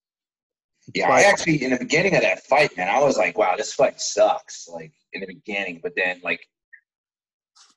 Yeah, 0.95 1.11
I 1.11 1.23
actually 1.23 1.63
in 1.63 1.71
the 1.71 1.79
beginning 1.79 2.15
of 2.15 2.23
that 2.23 2.45
fight, 2.45 2.77
man, 2.77 2.89
I 2.89 3.01
was 3.01 3.17
like, 3.17 3.39
"Wow, 3.39 3.57
this 3.57 3.73
fight 3.73 4.01
sucks." 4.01 4.69
Like 4.69 4.93
in 5.13 5.21
the 5.21 5.27
beginning, 5.27 5.81
but 5.83 5.95
then 5.97 6.21
like, 6.23 6.41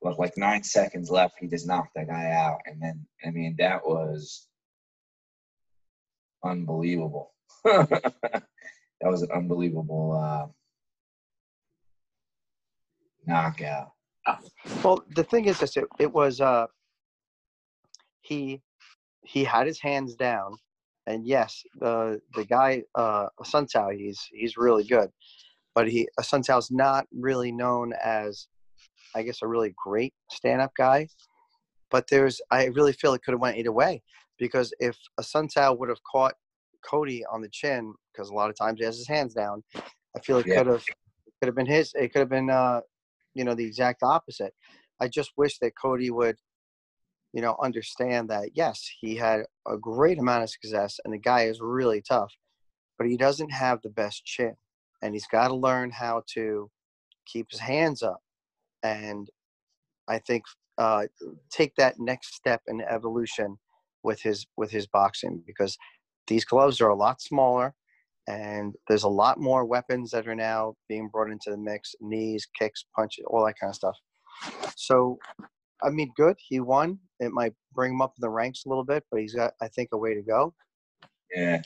with 0.02 0.18
like 0.18 0.38
nine 0.38 0.64
seconds 0.64 1.10
left, 1.10 1.36
he 1.40 1.48
just 1.48 1.68
knocked 1.68 1.94
that 1.96 2.08
guy 2.08 2.32
out, 2.32 2.60
and 2.66 2.82
then 2.82 3.06
I 3.26 3.32
mean 3.32 3.56
that 3.60 3.86
was 3.86 4.48
unbelievable. 6.44 7.34
that 7.64 8.44
was 9.04 9.22
an 9.22 9.32
unbelievable 9.32 10.12
uh, 10.12 10.48
knockout. 13.26 13.92
Well, 14.84 15.04
the 15.16 15.24
thing 15.24 15.46
is, 15.46 15.60
this 15.60 15.78
it, 15.78 15.86
it 16.00 16.14
was 16.14 16.42
uh, 16.42 16.68
he 18.22 18.62
he 19.24 19.44
had 19.44 19.68
his 19.68 19.80
hands 19.80 20.16
down, 20.16 20.58
and 21.08 21.26
yes, 21.26 21.64
the 21.80 22.22
the 22.36 22.46
guy 22.46 22.84
uh, 22.96 23.28
Assunção, 23.40 23.98
he's 23.98 24.28
he's 24.32 24.58
really 24.58 24.84
good, 24.84 25.10
but 25.74 25.90
he 25.90 26.08
Assunção's 26.20 26.70
not 26.70 27.08
really 27.12 27.52
known 27.52 27.94
as, 28.04 28.48
I 29.16 29.24
guess, 29.24 29.42
a 29.42 29.48
really 29.48 29.74
great 29.84 30.14
stand 30.30 30.62
up 30.62 30.74
guy. 30.78 31.08
But 31.90 32.06
there's, 32.12 32.42
I 32.52 32.66
really 32.66 32.94
feel 32.94 33.14
it 33.14 33.24
could 33.24 33.32
have 33.32 33.42
went 33.42 33.58
either 33.58 33.72
way, 33.72 34.04
because 34.38 34.74
if 34.80 34.98
a 35.18 35.24
Assunção 35.24 35.80
would 35.80 35.90
have 35.90 36.04
caught 36.04 36.36
Cody 36.86 37.24
on 37.32 37.42
the 37.42 37.50
chin, 37.50 37.94
because 38.14 38.30
a 38.30 38.34
lot 38.34 38.50
of 38.50 38.58
times 38.58 38.80
he 38.80 38.86
has 38.86 38.98
his 38.98 39.08
hands 39.08 39.34
down, 39.34 39.64
I 40.16 40.20
feel 40.24 40.38
it 40.40 40.46
Yeah. 40.46 40.58
could 40.60 40.68
have 40.68 40.86
could 41.40 41.48
have 41.48 41.56
been 41.56 41.66
his. 41.66 41.92
It 41.96 42.12
could 42.14 42.20
have 42.20 42.30
been. 42.30 42.50
Uh, 42.52 42.82
you 43.38 43.44
know 43.44 43.54
the 43.54 43.64
exact 43.66 44.02
opposite 44.02 44.52
i 45.00 45.08
just 45.08 45.30
wish 45.38 45.60
that 45.60 45.74
cody 45.80 46.10
would 46.10 46.38
you 47.34 47.42
know 47.42 47.56
understand 47.62 48.30
that 48.30 48.50
yes 48.54 48.90
he 49.00 49.16
had 49.16 49.42
a 49.68 49.78
great 49.78 50.20
amount 50.20 50.44
of 50.44 50.50
success 50.50 51.00
and 51.04 51.14
the 51.14 51.18
guy 51.18 51.44
is 51.44 51.60
really 51.62 52.02
tough 52.02 52.34
but 52.98 53.08
he 53.08 53.18
doesn't 53.18 53.52
have 53.52 53.82
the 53.82 53.90
best 53.90 54.26
chin 54.26 54.56
and 55.02 55.14
he's 55.14 55.28
got 55.28 55.50
to 55.50 55.56
learn 55.56 55.92
how 55.92 56.24
to 56.34 56.70
keep 57.26 57.48
his 57.52 57.60
hands 57.60 58.02
up 58.02 58.22
and 58.84 59.30
i 60.08 60.18
think 60.20 60.44
uh, 60.78 61.08
take 61.50 61.74
that 61.76 62.00
next 62.00 62.36
step 62.36 62.62
in 62.68 62.82
evolution 62.82 63.58
with 64.04 64.22
his 64.22 64.46
with 64.58 64.70
his 64.70 64.86
boxing 64.86 65.42
because 65.48 65.76
these 66.28 66.46
gloves 66.46 66.80
are 66.82 66.90
a 66.90 66.96
lot 66.96 67.20
smaller 67.20 67.74
and 68.28 68.76
there's 68.88 69.04
a 69.04 69.10
lot 69.10 69.40
more 69.40 69.66
weapons 69.66 70.12
that 70.12 70.28
are 70.28 70.36
now 70.36 70.76
being 70.90 71.08
brought 71.08 71.32
into 71.32 71.50
the 71.50 71.58
mix 71.58 71.96
knees 72.02 72.46
kicks 72.58 72.86
punches 72.96 73.26
all 73.28 73.46
that 73.46 73.56
kind 73.60 73.70
of 73.70 73.76
stuff. 73.76 73.98
So 74.76 75.18
i 75.84 75.90
mean 75.90 76.12
good 76.16 76.36
he 76.40 76.60
won 76.60 76.98
it 77.20 77.32
might 77.32 77.54
bring 77.74 77.94
him 77.94 78.02
up 78.02 78.14
in 78.18 78.22
the 78.22 78.30
ranks 78.30 78.66
a 78.66 78.70
little 78.70 78.84
bit 78.84 79.04
but 79.12 79.20
he's 79.20 79.34
got 79.36 79.54
i 79.62 79.68
think 79.68 79.90
a 79.94 79.98
way 79.98 80.14
to 80.14 80.22
go 80.22 80.54
Yeah, 81.36 81.62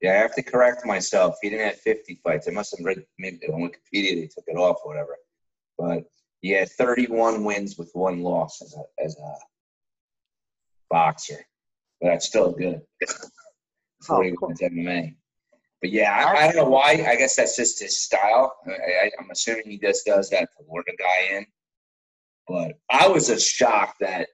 yeah. 0.00 0.12
I 0.12 0.16
have 0.16 0.34
to 0.34 0.42
correct 0.42 0.84
myself. 0.84 1.36
He 1.40 1.48
didn't 1.50 1.66
have 1.68 1.78
50 1.80 2.20
fights. 2.24 2.48
I 2.48 2.50
must 2.52 2.76
have 2.76 2.84
read 2.84 3.04
maybe 3.18 3.46
on 3.48 3.60
Wikipedia 3.62 4.16
they 4.16 4.26
took 4.26 4.44
it 4.48 4.56
off 4.56 4.78
or 4.84 4.88
whatever. 4.92 5.16
But 5.78 6.04
he 6.40 6.50
had 6.50 6.68
31 6.70 7.44
wins 7.44 7.78
with 7.78 7.90
one 7.94 8.22
loss 8.22 8.60
as 8.60 8.74
a 8.74 8.82
as 9.04 9.16
a 9.18 9.32
boxer. 10.90 11.38
But 12.00 12.08
that's 12.10 12.26
still 12.26 12.52
good. 12.52 12.80
40 14.06 14.30
Oh, 14.32 14.34
cool. 14.38 14.48
wins 14.48 14.60
MMA. 14.60 15.14
But 15.80 15.90
yeah, 15.90 16.12
I, 16.12 16.42
I 16.42 16.46
don't 16.46 16.56
know 16.56 16.70
why. 16.70 17.04
I 17.06 17.16
guess 17.16 17.36
that's 17.36 17.56
just 17.56 17.80
his 17.80 18.02
style. 18.02 18.54
I, 18.66 18.70
I, 19.06 19.10
I'm 19.20 19.30
assuming 19.30 19.64
he 19.70 19.78
just 19.78 20.04
does 20.06 20.30
that 20.30 20.48
to 20.56 20.64
lure 20.68 20.84
the 20.86 20.96
guy 20.96 21.36
in. 21.36 21.46
But 22.48 22.78
I 22.90 23.08
was 23.08 23.28
just 23.28 23.48
shocked 23.48 24.00
that, 24.00 24.28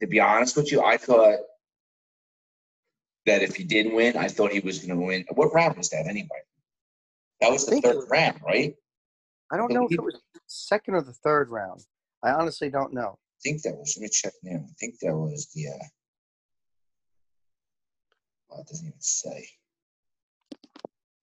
to 0.00 0.06
be 0.06 0.20
honest 0.20 0.56
with 0.56 0.70
you, 0.70 0.82
I 0.82 0.96
thought 0.96 1.38
that 3.26 3.42
if 3.42 3.56
he 3.56 3.64
didn't 3.64 3.94
win, 3.94 4.16
I 4.16 4.28
thought 4.28 4.52
he 4.52 4.60
was 4.60 4.78
going 4.78 4.98
to 4.98 5.06
win. 5.06 5.24
What 5.34 5.52
round 5.54 5.76
was 5.76 5.90
that 5.90 6.06
anyway? 6.06 6.28
That 7.40 7.50
was 7.50 7.66
the 7.66 7.80
third 7.80 7.96
was- 7.96 8.08
round, 8.10 8.40
right? 8.44 8.74
i 9.50 9.56
don't 9.58 9.70
know 9.72 9.84
if 9.84 9.92
it 9.92 10.02
was 10.02 10.18
second 10.46 10.94
or 10.94 11.02
the 11.02 11.12
third 11.12 11.50
round 11.50 11.82
i 12.22 12.30
honestly 12.30 12.70
don't 12.70 12.94
know 12.94 13.18
I 13.44 13.48
think 13.48 13.62
that 13.62 13.76
was. 13.76 13.96
Let 13.96 14.02
me 14.02 14.08
check 14.08 14.32
now. 14.44 14.64
I 14.64 14.72
think 14.78 15.00
that 15.00 15.16
was 15.16 15.48
the. 15.52 15.66
Uh, 15.66 15.84
well, 18.48 18.60
it 18.60 18.68
doesn't 18.68 18.86
even 18.86 19.00
say. 19.00 19.48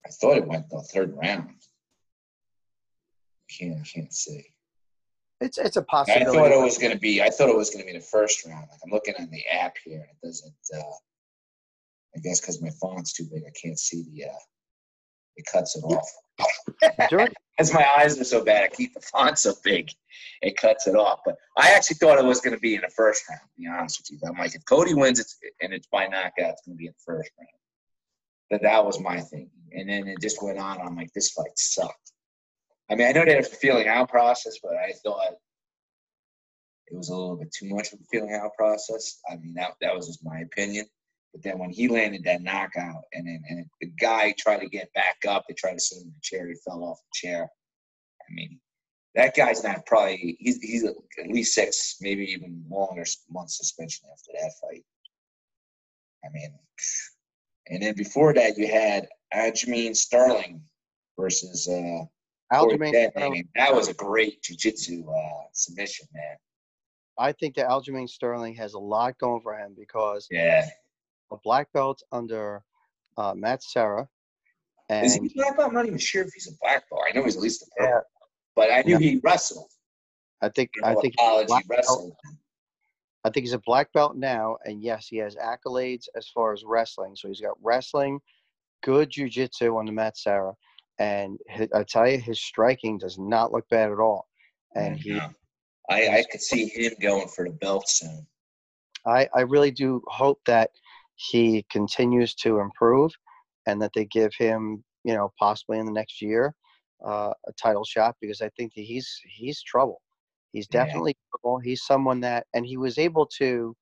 I 0.04 0.10
thought 0.10 0.36
it 0.36 0.46
went 0.46 0.68
the 0.68 0.82
third 0.92 1.16
round. 1.16 1.54
Can't 3.58 3.82
can't 3.86 4.12
see. 4.12 4.52
It's 5.40 5.58
it's 5.58 5.76
a 5.76 5.82
possibility 5.82 6.26
I 6.26 6.32
thought 6.32 6.52
it 6.52 6.62
was 6.62 6.78
going 6.78 6.92
to 6.92 6.98
be. 6.98 7.22
I 7.22 7.30
thought 7.30 7.48
it 7.48 7.56
was 7.56 7.70
going 7.70 7.84
to 7.84 7.92
be 7.92 7.98
the 7.98 8.04
first 8.04 8.46
round. 8.46 8.66
Like 8.70 8.80
I'm 8.84 8.90
looking 8.90 9.14
on 9.18 9.30
the 9.30 9.46
app 9.46 9.76
here, 9.84 10.00
and 10.00 10.10
it 10.10 10.26
doesn't. 10.26 10.54
Uh, 10.74 10.96
I 12.16 12.18
guess 12.20 12.40
because 12.40 12.60
my 12.60 12.70
font's 12.80 13.12
too 13.12 13.24
big, 13.32 13.42
I 13.46 13.52
can't 13.60 13.78
see 13.78 14.04
the. 14.12 14.24
Uh, 14.24 14.38
it 15.36 15.46
cuts 15.50 15.76
it 15.76 15.82
off. 15.82 16.08
As 17.58 17.72
my 17.74 17.86
eyes 17.98 18.20
are 18.20 18.24
so 18.24 18.44
bad, 18.44 18.64
I 18.64 18.68
keep 18.68 18.92
the 18.94 19.00
font 19.00 19.38
so 19.38 19.54
big, 19.64 19.90
it 20.42 20.56
cuts 20.56 20.86
it 20.86 20.96
off. 20.96 21.20
But 21.24 21.36
I 21.56 21.70
actually 21.70 21.96
thought 21.96 22.18
it 22.18 22.24
was 22.24 22.40
going 22.40 22.54
to 22.54 22.60
be 22.60 22.74
in 22.74 22.82
the 22.82 22.90
first 22.94 23.28
round. 23.28 23.40
To 23.40 23.62
be 23.62 23.68
honest 23.68 24.00
with 24.00 24.10
you, 24.10 24.28
I'm 24.28 24.38
like, 24.38 24.54
if 24.54 24.64
Cody 24.66 24.92
wins, 24.92 25.18
it's 25.18 25.38
and 25.62 25.72
it's 25.72 25.86
by 25.86 26.06
knockout, 26.06 26.52
it's 26.52 26.62
going 26.66 26.76
to 26.76 26.78
be 26.78 26.86
in 26.86 26.92
the 26.92 27.04
first 27.04 27.30
round. 27.38 27.48
But 28.50 28.62
that 28.62 28.84
was 28.84 29.00
my 29.00 29.20
thing, 29.20 29.48
and 29.72 29.88
then 29.88 30.08
it 30.08 30.20
just 30.20 30.42
went 30.42 30.58
on. 30.58 30.80
I'm 30.80 30.96
like, 30.96 31.12
this 31.14 31.30
fight 31.30 31.56
sucked. 31.56 32.09
I 32.90 32.96
mean, 32.96 33.06
I 33.06 33.12
know 33.12 33.24
there's 33.24 33.46
a 33.46 33.56
feeling 33.56 33.86
out 33.86 34.08
process, 34.08 34.58
but 34.62 34.72
I 34.72 34.92
thought 35.04 35.34
it 36.88 36.96
was 36.96 37.08
a 37.08 37.14
little 37.14 37.36
bit 37.36 37.52
too 37.52 37.68
much 37.68 37.92
of 37.92 38.00
a 38.00 38.04
feeling 38.10 38.34
out 38.34 38.50
process. 38.58 39.20
I 39.30 39.36
mean, 39.36 39.54
that 39.54 39.72
that 39.80 39.94
was 39.94 40.08
just 40.08 40.24
my 40.24 40.40
opinion. 40.40 40.86
But 41.32 41.44
then 41.44 41.58
when 41.60 41.70
he 41.70 41.86
landed 41.86 42.24
that 42.24 42.42
knockout, 42.42 43.04
and 43.12 43.28
then 43.28 43.42
and 43.48 43.66
the 43.80 43.92
guy 44.00 44.34
tried 44.36 44.58
to 44.60 44.68
get 44.68 44.92
back 44.92 45.18
up, 45.28 45.44
they 45.46 45.54
tried 45.54 45.74
to 45.74 45.80
sit 45.80 46.02
in 46.02 46.08
the 46.08 46.20
chair, 46.20 46.48
he 46.48 46.54
fell 46.66 46.82
off 46.82 46.98
the 46.98 47.28
chair. 47.28 47.48
I 48.28 48.34
mean, 48.34 48.58
that 49.14 49.36
guy's 49.36 49.62
not 49.62 49.86
probably 49.86 50.36
he's 50.40 50.58
he's 50.60 50.84
at 50.84 50.96
least 51.28 51.54
six, 51.54 51.96
maybe 52.00 52.24
even 52.24 52.64
longer 52.68 53.04
month 53.30 53.50
suspension 53.50 54.06
after 54.12 54.32
that 54.40 54.52
fight. 54.60 54.84
I 56.24 56.28
mean, 56.32 56.58
and 57.68 57.82
then 57.82 57.94
before 57.94 58.34
that 58.34 58.58
you 58.58 58.66
had 58.66 59.06
Aljamain 59.32 59.94
Sterling 59.94 60.62
versus 61.16 61.68
uh 61.68 62.04
Aljamain, 62.52 63.10
Sterling. 63.10 63.48
That 63.56 63.74
was 63.74 63.88
a 63.88 63.94
great 63.94 64.42
jiu-jitsu 64.42 65.04
uh, 65.08 65.42
submission, 65.52 66.06
man. 66.14 66.36
I 67.18 67.32
think 67.32 67.54
that 67.56 67.68
Aljamain 67.68 68.08
Sterling 68.08 68.54
has 68.54 68.74
a 68.74 68.78
lot 68.78 69.16
going 69.18 69.40
for 69.42 69.56
him 69.56 69.74
because 69.78 70.26
Yeah. 70.30 70.66
a 71.30 71.36
black 71.44 71.72
belt 71.72 72.02
under 72.12 72.62
uh, 73.16 73.34
Matt 73.34 73.62
Serra, 73.62 74.08
Is 74.90 75.14
he 75.14 75.30
black 75.34 75.56
belt? 75.56 75.68
I'm 75.68 75.74
not 75.74 75.86
even 75.86 75.98
sure 75.98 76.22
if 76.24 76.32
he's 76.32 76.48
a 76.48 76.56
black 76.60 76.88
belt. 76.90 77.02
I 77.08 77.16
know 77.16 77.24
he's 77.24 77.36
at 77.36 77.42
least 77.42 77.62
a 77.62 77.66
purple. 77.76 77.94
Yeah. 77.94 78.00
But 78.56 78.72
I 78.72 78.82
knew 78.82 78.98
he 78.98 79.20
wrestled. 79.22 79.70
I 80.42 80.48
think 80.48 80.70
You 80.76 80.82
I 80.84 80.94
think 80.96 81.16
college 81.18 81.48
belt. 81.48 81.64
wrestled. 81.68 82.12
I 83.24 83.28
think 83.30 83.44
he's 83.44 83.52
a 83.52 83.58
black 83.66 83.92
belt 83.92 84.16
now, 84.16 84.56
and 84.64 84.82
yes, 84.82 85.06
he 85.06 85.18
has 85.18 85.36
accolades 85.36 86.08
as 86.16 86.26
far 86.28 86.54
as 86.54 86.64
wrestling. 86.64 87.14
So 87.14 87.28
he's 87.28 87.40
got 87.42 87.56
wrestling, 87.62 88.18
good 88.82 89.10
jujitsu 89.10 89.78
on 89.78 89.84
the 89.84 89.92
Matt 89.92 90.16
Serra, 90.16 90.54
and 91.00 91.38
I 91.74 91.82
tell 91.82 92.06
you, 92.08 92.18
his 92.18 92.40
striking 92.40 92.98
does 92.98 93.18
not 93.18 93.52
look 93.52 93.68
bad 93.70 93.90
at 93.90 93.98
all. 93.98 94.28
And 94.76 94.96
he, 94.96 95.12
Yeah. 95.14 95.30
I, 95.88 96.18
I 96.18 96.24
could 96.30 96.42
see 96.42 96.66
him 96.66 96.92
going 97.00 97.26
for 97.28 97.44
the 97.44 97.54
belt 97.54 97.88
soon. 97.88 98.26
I, 99.06 99.28
I 99.34 99.40
really 99.40 99.70
do 99.70 100.02
hope 100.06 100.40
that 100.46 100.70
he 101.16 101.64
continues 101.70 102.34
to 102.36 102.60
improve, 102.60 103.12
and 103.66 103.80
that 103.82 103.92
they 103.94 104.04
give 104.04 104.32
him, 104.38 104.84
you 105.04 105.14
know, 105.14 105.32
possibly 105.38 105.78
in 105.78 105.86
the 105.86 105.92
next 105.92 106.22
year, 106.22 106.54
uh, 107.04 107.32
a 107.46 107.52
title 107.60 107.84
shot 107.84 108.16
because 108.20 108.42
I 108.42 108.50
think 108.50 108.74
that 108.74 108.82
he's 108.82 109.20
he's 109.24 109.62
trouble. 109.62 110.02
He's 110.52 110.68
Yeah. 110.68 110.84
definitely 110.84 111.16
trouble. 111.30 111.58
He's 111.60 111.82
someone 111.84 112.20
that, 112.20 112.46
and 112.54 112.66
he 112.66 112.76
was 112.76 112.98
able 112.98 113.26
to 113.38 113.74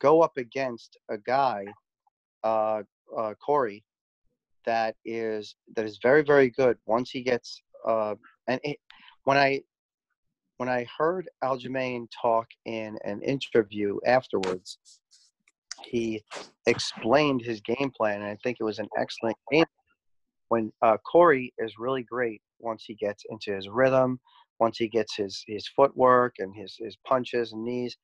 go 0.00 0.22
up 0.22 0.36
against 0.36 0.98
a 1.08 1.18
guy, 1.18 1.64
uh, 2.44 2.82
uh, 3.16 3.34
Cory, 3.44 3.84
that 4.64 4.96
is 5.04 5.56
that 5.76 5.84
is 5.84 5.98
very 6.02 6.22
very 6.22 6.50
good. 6.50 6.76
Once 6.86 7.10
he 7.10 7.22
gets, 7.22 7.62
uh, 7.86 8.14
and 8.48 8.60
it, 8.64 8.78
when 9.24 9.36
I 9.36 9.62
when 10.56 10.68
I 10.68 10.86
heard 10.96 11.28
Aljamain 11.42 12.06
talk 12.20 12.46
in 12.66 12.98
an 13.04 13.20
interview 13.22 13.98
afterwards, 14.06 14.78
he 15.84 16.22
explained 16.66 17.42
his 17.42 17.60
game 17.60 17.90
plan, 17.96 18.22
and 18.22 18.30
I 18.30 18.38
think 18.42 18.58
it 18.60 18.64
was 18.64 18.78
an 18.78 18.88
excellent 18.96 19.36
game. 19.50 19.64
When 20.48 20.72
uh, 20.82 20.98
Cory 20.98 21.52
is 21.58 21.78
really 21.78 22.02
great 22.02 22.42
once 22.60 22.84
he 22.86 22.94
gets 22.94 23.24
into 23.30 23.54
his 23.54 23.68
rhythm, 23.68 24.20
once 24.60 24.78
he 24.78 24.88
gets 24.88 25.16
his 25.16 25.42
his 25.46 25.66
footwork 25.74 26.34
and 26.38 26.54
his 26.54 26.76
his 26.78 26.96
punches 27.06 27.52
and 27.52 27.64
knees, 27.64 27.96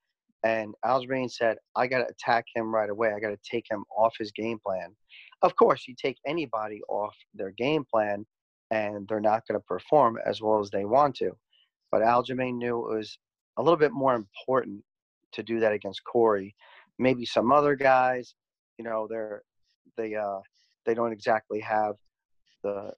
and 0.45 0.75
Aljamain 0.85 1.31
said, 1.31 1.59
"I 1.77 1.87
got 1.87 1.99
to 1.99 2.09
attack 2.09 2.47
him 2.55 2.75
right 2.75 2.91
away. 2.91 3.13
I 3.13 3.21
got 3.21 3.31
to 3.31 3.39
take 3.49 3.67
him 3.71 3.85
off 3.97 4.15
his 4.19 4.33
game 4.33 4.59
plan." 4.65 4.95
Of 5.43 5.55
course, 5.57 5.87
you 5.87 5.95
take 6.01 6.19
anybody 6.27 6.81
off 6.89 7.15
their 7.35 7.53
game 7.53 7.85
plan, 7.93 8.27
and 8.71 9.07
they're 9.09 9.21
not 9.21 9.47
going 9.47 9.59
to 9.59 9.65
perform 9.67 10.19
as 10.27 10.41
well 10.41 10.61
as 10.61 10.71
they 10.71 10.85
want 10.85 11.17
to. 11.17 11.33
But 11.91 12.03
Aljamain 12.03 12.57
knew 12.57 12.91
it 12.91 12.97
was 12.97 13.19
a 13.57 13.63
little 13.63 13.79
bit 13.79 13.93
more 13.93 14.15
important 14.15 14.83
to 15.33 15.43
do 15.43 15.61
that 15.61 15.73
against 15.73 16.05
Cory. 16.05 16.55
Maybe 16.99 17.25
some 17.25 17.53
other 17.53 17.77
guys, 17.77 18.35
you 18.79 18.85
know, 18.85 19.07
they're 19.09 19.43
they 19.97 20.15
uh 20.15 20.41
they 20.87 20.95
don't 20.95 21.13
exactly 21.13 21.61
have 21.61 21.95
the 22.63 22.93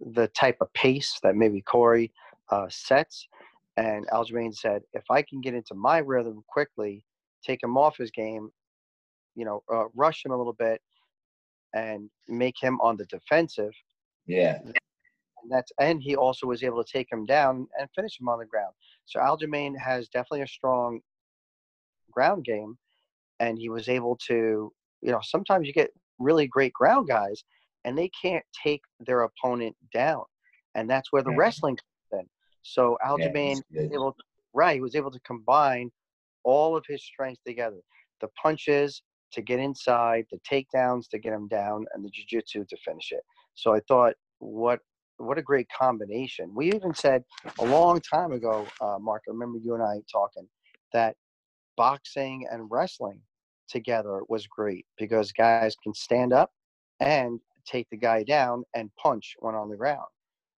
the 0.00 0.28
type 0.28 0.56
of 0.60 0.72
pace 0.74 1.18
that 1.22 1.36
maybe 1.36 1.60
Cory 1.62 2.12
uh, 2.50 2.66
sets. 2.68 3.26
And 3.76 4.06
Aljamain 4.08 4.54
said, 4.54 4.82
if 4.92 5.04
I 5.10 5.22
can 5.22 5.40
get 5.40 5.54
into 5.54 5.74
my 5.74 5.98
rhythm 5.98 6.42
quickly, 6.48 7.04
take 7.44 7.62
him 7.62 7.76
off 7.76 7.96
his 7.96 8.10
game, 8.10 8.50
you 9.36 9.44
know, 9.44 9.62
uh, 9.72 9.84
rush 9.94 10.24
him 10.24 10.32
a 10.32 10.36
little 10.36 10.54
bit, 10.54 10.80
and 11.74 12.10
make 12.28 12.54
him 12.60 12.80
on 12.80 12.96
the 12.96 13.06
defensive. 13.06 13.72
Yeah. 14.26 14.58
And 14.64 14.74
that's 15.50 15.72
and 15.80 16.02
he 16.02 16.16
also 16.16 16.46
was 16.46 16.62
able 16.62 16.82
to 16.82 16.92
take 16.92 17.10
him 17.10 17.24
down 17.24 17.68
and 17.78 17.88
finish 17.94 18.18
him 18.20 18.28
on 18.28 18.38
the 18.38 18.46
ground. 18.46 18.74
So 19.06 19.20
Aljamain 19.20 19.78
has 19.78 20.08
definitely 20.08 20.42
a 20.42 20.48
strong 20.48 21.00
ground 22.10 22.44
game, 22.44 22.76
and 23.40 23.58
he 23.58 23.68
was 23.68 23.88
able 23.88 24.16
to, 24.28 24.72
you 25.02 25.12
know, 25.12 25.20
sometimes 25.22 25.66
you 25.66 25.72
get 25.72 25.90
really 26.18 26.46
great 26.46 26.72
ground 26.72 27.08
guys, 27.08 27.44
and 27.84 27.96
they 27.96 28.10
can't 28.20 28.44
take 28.62 28.82
their 29.00 29.22
opponent 29.22 29.76
down, 29.94 30.24
and 30.74 30.90
that's 30.90 31.12
where 31.12 31.22
the 31.22 31.30
Yeah. 31.30 31.36
wrestling 31.36 31.76
comes 31.76 32.22
in. 32.22 32.28
So 32.62 32.98
Yeah, 33.16 33.28
Aljamain 33.28 33.62
was 33.72 33.90
able, 33.92 34.16
right? 34.52 34.74
He 34.74 34.80
was 34.80 34.96
able 34.96 35.10
to 35.10 35.20
combine 35.20 35.90
all 36.44 36.76
of 36.76 36.84
his 36.86 37.04
strengths 37.04 37.42
together: 37.46 37.80
the 38.20 38.28
punches 38.42 39.02
to 39.32 39.42
get 39.42 39.58
inside, 39.58 40.24
the 40.30 40.38
takedowns 40.50 41.08
to 41.10 41.18
get 41.18 41.32
him 41.32 41.48
down, 41.48 41.86
and 41.92 42.04
the 42.04 42.10
jiu-jitsu 42.10 42.64
to 42.68 42.76
finish 42.84 43.12
it. 43.12 43.22
So 43.54 43.74
I 43.74 43.80
thought, 43.88 44.14
what 44.38 44.80
what 45.18 45.36
a 45.36 45.42
great 45.42 45.66
combination. 45.76 46.54
We 46.54 46.72
even 46.72 46.94
said 46.94 47.24
a 47.58 47.66
long 47.66 48.00
time 48.00 48.30
ago, 48.32 48.66
uh, 48.80 48.98
Mark. 49.00 49.22
I 49.28 49.32
remember 49.32 49.58
you 49.58 49.74
and 49.74 49.82
I 49.82 49.96
talking 50.10 50.46
that 50.92 51.16
boxing 51.76 52.46
and 52.50 52.68
wrestling 52.70 53.20
together 53.68 54.20
was 54.28 54.46
great 54.46 54.86
because 54.96 55.32
guys 55.32 55.74
can 55.82 55.92
stand 55.92 56.32
up 56.32 56.50
and 57.00 57.40
take 57.66 57.86
the 57.90 57.96
guy 57.96 58.22
down 58.22 58.64
and 58.74 58.90
punch 59.00 59.34
when 59.40 59.54
on 59.54 59.68
the 59.68 59.76
ground. 59.76 60.06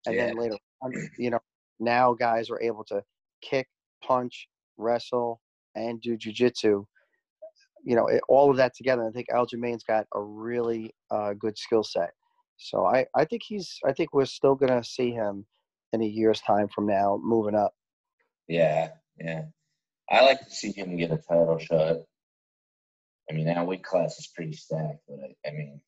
And 0.07 0.19
then 0.19 0.37
later 0.39 0.57
on, 0.83 0.93
you 1.19 1.31
know, 1.31 1.41
now 1.79 2.15
guys 2.15 2.51
are 2.51 2.61
able 2.63 2.85
to 2.85 3.03
kick, 3.43 3.67
punch, 4.03 4.49
wrestle, 4.77 5.41
and 5.75 6.01
do 6.01 6.17
jujitsu. 6.17 6.85
You 7.85 7.97
know, 7.97 8.07
it, 8.07 8.21
all 8.29 8.51
of 8.51 8.57
that 8.59 8.75
together. 8.77 9.07
I 9.07 9.11
think 9.11 9.29
Aljamain's 9.31 9.85
got 9.85 10.07
a 10.15 10.21
really 10.21 10.95
uh, 11.11 11.35
good 11.35 11.57
skill 11.57 11.83
set. 11.83 12.11
So 12.57 12.85
I, 12.85 13.07
I 13.15 13.25
think 13.25 13.43
he's 13.45 13.79
I 13.87 13.93
think 13.93 14.13
we're 14.13 14.27
still 14.27 14.55
gonna 14.55 14.85
see 14.85 15.13
him 15.13 15.47
in 15.93 16.03
a 16.03 16.07
year's 16.07 16.41
time 16.41 16.69
from 16.69 16.87
now 16.87 17.19
moving 17.23 17.55
up. 17.55 17.73
Yeah. 18.49 18.91
Yeah. 19.19 19.45
I 20.11 20.25
like 20.25 20.41
to 20.41 20.51
see 20.51 20.73
him 20.73 20.97
get 20.97 21.13
a 21.13 21.17
title 21.17 21.59
shot. 21.59 21.99
I 23.31 23.33
mean, 23.33 23.47
that 23.47 23.65
weight 23.67 23.85
class 23.85 24.19
is 24.19 24.27
pretty 24.27 24.53
stacked, 24.53 25.03
but 25.09 25.19
I, 25.21 25.49
I 25.49 25.53
mean, 25.53 25.81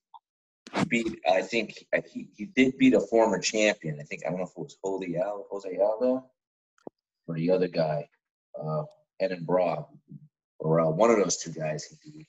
he 0.79 0.85
beat. 0.85 1.19
I 1.29 1.43
think 1.43 1.85
uh, 1.95 2.01
he, 2.09 2.29
he 2.37 2.47
did 2.47 2.79
beat 2.79 2.95
a 2.95 3.01
former 3.01 3.41
champion. 3.41 3.99
I 4.01 4.05
think 4.05 4.23
I 4.25 4.31
don't 4.31 4.39
know 4.39 4.45
if 4.45 4.51
it 4.51 4.59
was 4.59 4.77
Jose 4.83 5.17
Aldo, 5.19 5.47
Jose 5.51 5.79
Aldo, 5.79 6.25
or 7.27 7.35
the 7.35 7.51
other 7.51 7.67
guy, 7.67 8.09
uh, 8.61 8.85
Renan 9.21 9.45
Barão, 9.45 9.87
or 10.63 10.81
uh, 10.81 10.89
one 10.89 11.11
of 11.11 11.19
those 11.19 11.37
two 11.37 11.51
guys 11.51 11.85
he. 12.03 12.27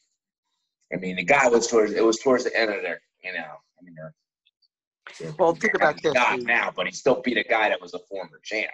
I 0.94 0.98
mean, 0.98 1.16
the 1.16 1.24
guy 1.24 1.48
was 1.48 1.68
towards 1.68 1.94
it 1.94 2.04
was 2.04 2.20
towards 2.20 2.44
the 2.44 2.56
end 2.60 2.72
of 2.72 2.82
their, 2.82 3.00
you 3.24 3.34
know. 3.34 3.40
I 3.40 3.84
mean, 3.84 3.96
they're, 3.96 4.14
they're 5.20 5.34
Well, 5.40 5.56
think 5.56 5.76
about 5.76 6.02
this, 6.02 6.14
not 6.14 6.40
now, 6.42 6.72
but 6.76 6.86
he 6.86 6.92
still 6.92 7.22
beat 7.22 7.38
a 7.38 7.44
guy 7.44 7.70
that 7.70 7.82
was 7.82 7.94
a 7.94 8.00
former 8.00 8.40
champ. 8.44 8.72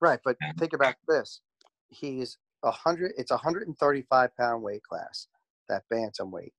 Right, 0.00 0.18
but 0.24 0.36
Yeah. 0.40 0.52
think 0.58 0.72
about 0.72 0.96
this. 1.06 1.40
He's 1.88 2.38
a 2.62 2.70
hundred. 2.70 3.12
It's 3.16 3.30
a 3.30 3.36
hundred 3.36 3.66
and 3.66 3.76
thirty-five 3.78 4.30
pound 4.36 4.62
weight 4.62 4.82
class, 4.82 5.28
that 5.68 5.84
bantamweight, 5.92 6.52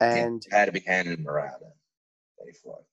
and 0.00 0.42
it 0.46 0.52
had 0.52 0.66
to 0.66 0.72
be 0.72 0.82
Renan 0.86 1.24
Barão. 1.24 1.58
then, 1.60 1.72
that 2.38 2.46
he 2.46 2.52
fought. 2.52 2.84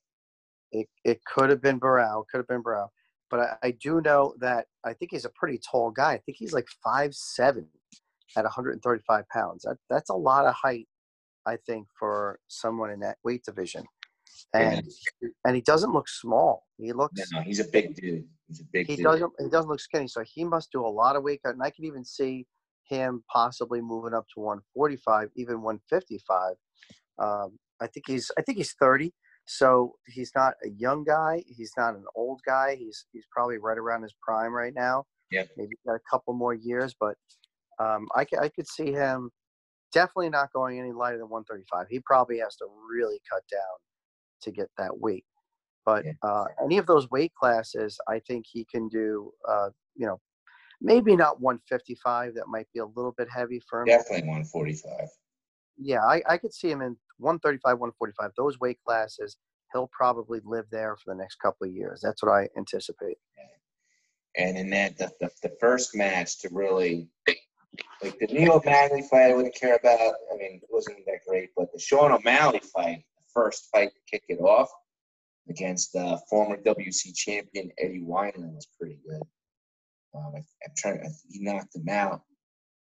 it, 0.72 0.88
it 1.04 1.24
could 1.26 1.50
have 1.50 1.62
been 1.62 1.80
Barão, 1.80 2.26
could 2.30 2.40
have 2.40 2.48
been 2.48 2.64
Barão. 2.64 2.88
But 3.30 3.40
I, 3.40 3.58
I 3.64 3.72
do 3.72 4.02
know 4.02 4.36
that 4.40 4.68
I 4.84 4.94
think 4.94 5.12
he's 5.12 5.26
a 5.26 5.30
pretty 5.30 5.60
tall 5.60 5.92
guy. 5.92 6.14
I 6.14 6.18
think 6.18 6.38
he's 6.38 6.54
like 6.54 6.68
five 6.84 7.14
seven 7.16 7.68
at 8.38 8.44
135 8.44 9.28
pounds. 9.30 9.64
That 9.64 9.78
that's 9.90 10.10
a 10.10 10.16
lot 10.16 10.46
of 10.46 10.54
height, 10.54 10.88
I 11.46 11.58
think, 11.66 11.88
for 11.98 12.40
someone 12.48 12.92
in 12.92 13.00
that 13.02 13.18
weight 13.24 13.44
division. 13.44 13.86
And 14.54 14.88
and 15.46 15.56
he 15.56 15.62
doesn't 15.62 15.92
look 15.92 16.10
small. 16.10 16.64
He 16.78 16.92
looks 16.94 17.20
No, 17.32 17.40
no, 17.40 17.44
he's 17.44 17.60
a 17.60 17.66
big 17.66 17.96
dude. 17.96 18.26
He's 18.48 18.62
a 18.62 18.66
big 18.72 18.88
he 18.88 18.96
dude. 18.98 19.06
doesn't 19.06 19.32
he 19.40 19.50
doesn't 19.50 19.70
look 19.70 19.80
skinny. 19.80 20.08
So 20.08 20.24
he 20.26 20.44
must 20.44 20.72
do 20.72 20.86
a 20.86 20.88
lot 20.88 21.16
of 21.16 21.24
weight 21.24 21.42
cut. 21.44 21.54
And 21.54 21.64
I 21.64 21.70
can 21.70 21.86
even 21.86 22.04
see 22.04 22.46
him 22.88 23.24
possibly 23.32 23.82
moving 23.82 24.14
up 24.14 24.26
to 24.36 24.42
145, 24.42 25.30
even 25.36 25.62
155. 25.62 26.54
Um, 27.18 27.58
I 27.82 27.88
think 27.88 28.06
he's 28.08 28.30
I 28.38 28.42
think 28.42 28.58
he's 28.58 28.74
30. 28.80 29.14
So 29.48 29.94
he's 30.08 30.32
not 30.36 30.54
a 30.64 30.70
young 30.70 31.04
guy. 31.04 31.44
He's 31.48 31.72
not 31.78 31.96
an 31.96 32.06
old 32.16 32.42
guy. 32.46 32.76
He's 32.76 33.06
he's 33.12 33.26
probably 33.32 33.58
right 33.58 33.78
around 33.78 34.04
his 34.04 34.14
prime 34.22 34.54
right 34.54 34.74
now. 34.76 35.06
Yeah. 35.32 35.44
Maybe 35.58 35.76
got 35.86 35.96
a 35.96 36.00
couple 36.10 36.34
more 36.34 36.54
years, 36.54 36.96
but 37.00 37.16
um, 37.80 38.08
I 38.16 38.26
could 38.26 38.40
I 38.40 38.50
could 38.50 38.68
see 38.68 38.92
him 38.92 39.32
definitely 39.94 40.30
not 40.30 40.52
going 40.54 40.80
any 40.80 40.92
lighter 40.92 41.18
than 41.18 41.30
135. 41.30 41.88
He 41.90 42.00
probably 42.00 42.40
has 42.40 42.56
to 42.58 42.66
really 42.92 43.20
cut 43.32 43.44
down 43.52 43.62
to 44.42 44.52
get 44.52 44.68
that 44.78 45.00
weight. 45.00 45.26
But 45.86 46.06
uh, 46.24 46.46
any 46.64 46.78
of 46.78 46.88
those 46.88 47.10
weight 47.12 47.32
classes, 47.40 47.98
I 48.08 48.20
think 48.20 48.46
he 48.52 48.66
can 48.66 48.90
do. 48.90 49.32
Uh, 49.48 49.70
you 49.96 50.06
know, 50.08 50.20
maybe 50.82 51.16
not 51.16 51.40
155. 51.42 52.34
That 52.36 52.48
might 52.48 52.68
be 52.74 52.80
a 52.80 52.86
little 52.86 53.14
bit 53.18 53.28
heavy 53.34 53.62
for 53.70 53.82
him. 53.82 53.88
Definitely 53.88 54.28
145. 54.28 55.08
Yeah, 55.78 56.04
I, 56.04 56.22
I 56.28 56.38
could 56.38 56.54
see 56.54 56.70
him 56.70 56.82
in 56.82 56.98
135, 57.18 57.80
145. 57.80 58.32
Those 58.36 58.60
weight 58.60 58.80
classes, 58.86 59.38
he'll 59.74 59.90
probably 59.96 60.40
live 60.44 60.66
there 60.72 60.96
for 60.98 61.14
the 61.14 61.18
next 61.18 61.36
couple 61.36 61.68
of 61.68 61.74
years. 61.74 62.02
That's 62.02 62.24
what 62.24 62.32
I 62.32 62.50
anticipate. 62.58 63.18
And 64.38 64.58
in 64.58 64.70
that, 64.72 64.98
the, 64.98 65.12
the, 65.22 65.30
the 65.44 65.56
first 65.62 65.96
match 65.96 66.40
to 66.40 66.50
really, 66.52 67.08
like 68.02 68.18
the 68.20 68.28
Neil 68.28 68.54
O'Malley 68.54 69.02
fight, 69.04 69.32
I 69.32 69.34
wouldn't 69.34 69.56
care 69.56 69.76
about. 69.76 70.16
I 70.34 70.38
mean, 70.38 70.60
it 70.62 70.70
wasn't 70.70 71.06
that 71.06 71.20
great, 71.28 71.50
but 71.56 71.72
the 71.74 71.80
Sean 71.80 72.12
O'Malley 72.12 72.62
fight, 72.74 73.04
the 73.18 73.24
first 73.34 73.70
fight 73.72 73.90
to 73.90 74.00
kick 74.10 74.24
it 74.30 74.40
off 74.40 74.70
against 75.50 75.96
uh, 75.96 76.18
former 76.30 76.58
WC 76.58 77.16
champion 77.16 77.72
Eddie 77.78 78.02
Wineland 78.02 78.56
was 78.56 78.68
pretty 78.80 79.00
good. 79.08 79.22
Um, 80.16 80.34
I, 80.36 80.38
I'm 80.38 80.74
trying. 80.78 81.00
I, 81.00 81.10
he 81.30 81.44
knocked 81.44 81.76
him 81.76 81.90
out. 81.90 82.22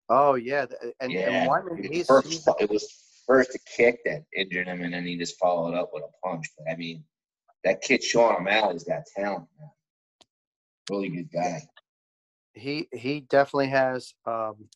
Oh 0.10 0.36
yeah, 0.36 0.66
and, 1.00 1.12
yeah, 1.12 1.30
and 1.30 1.48
Wyman, 1.48 1.80
it 1.84 2.08
first, 2.08 2.50
it 2.60 2.70
was 2.70 2.88
first 3.28 3.54
a 3.54 3.60
kick 3.78 4.00
that 4.06 4.26
injured 4.36 4.68
him, 4.68 4.82
and 4.82 4.94
then 4.94 5.06
he 5.06 5.18
just 5.18 5.38
followed 5.38 5.76
up 5.76 5.92
with 5.94 6.04
a 6.04 6.28
punch. 6.28 6.48
But 6.58 6.72
I 6.72 6.76
mean, 6.76 7.04
that 7.64 7.82
kid 7.82 8.04
Sean 8.04 8.36
O'Malley's 8.36 8.84
got 8.84 9.04
talent. 9.16 9.48
Man. 9.60 9.70
Really 10.90 11.10
good 11.10 11.32
guy. 11.32 11.62
he 12.54 12.88
he 12.92 13.22
definitely 13.22 13.68
has. 13.68 14.14
Um, 14.26 14.68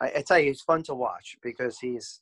I, 0.00 0.12
I 0.16 0.22
tell 0.26 0.38
you, 0.38 0.46
he's 0.48 0.60
fun 0.60 0.82
to 0.84 0.94
watch 0.94 1.36
because 1.42 1.78
he's 1.78 2.20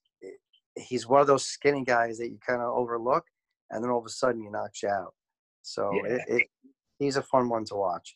he's 0.76 1.06
one 1.06 1.20
of 1.20 1.26
those 1.26 1.44
skinny 1.44 1.84
guys 1.84 2.18
that 2.18 2.28
you 2.28 2.38
kind 2.46 2.60
of 2.62 2.68
overlook, 2.74 3.24
and 3.70 3.82
then 3.82 3.90
all 3.90 3.98
of 3.98 4.06
a 4.06 4.10
sudden 4.10 4.42
he 4.42 4.48
knocks 4.48 4.82
you 4.82 4.88
out. 4.88 5.14
So 5.62 5.90
Yeah. 6.04 6.12
it, 6.14 6.22
it, 6.28 6.42
he's 6.98 7.16
a 7.16 7.22
fun 7.22 7.48
one 7.48 7.64
to 7.66 7.74
watch, 7.74 8.14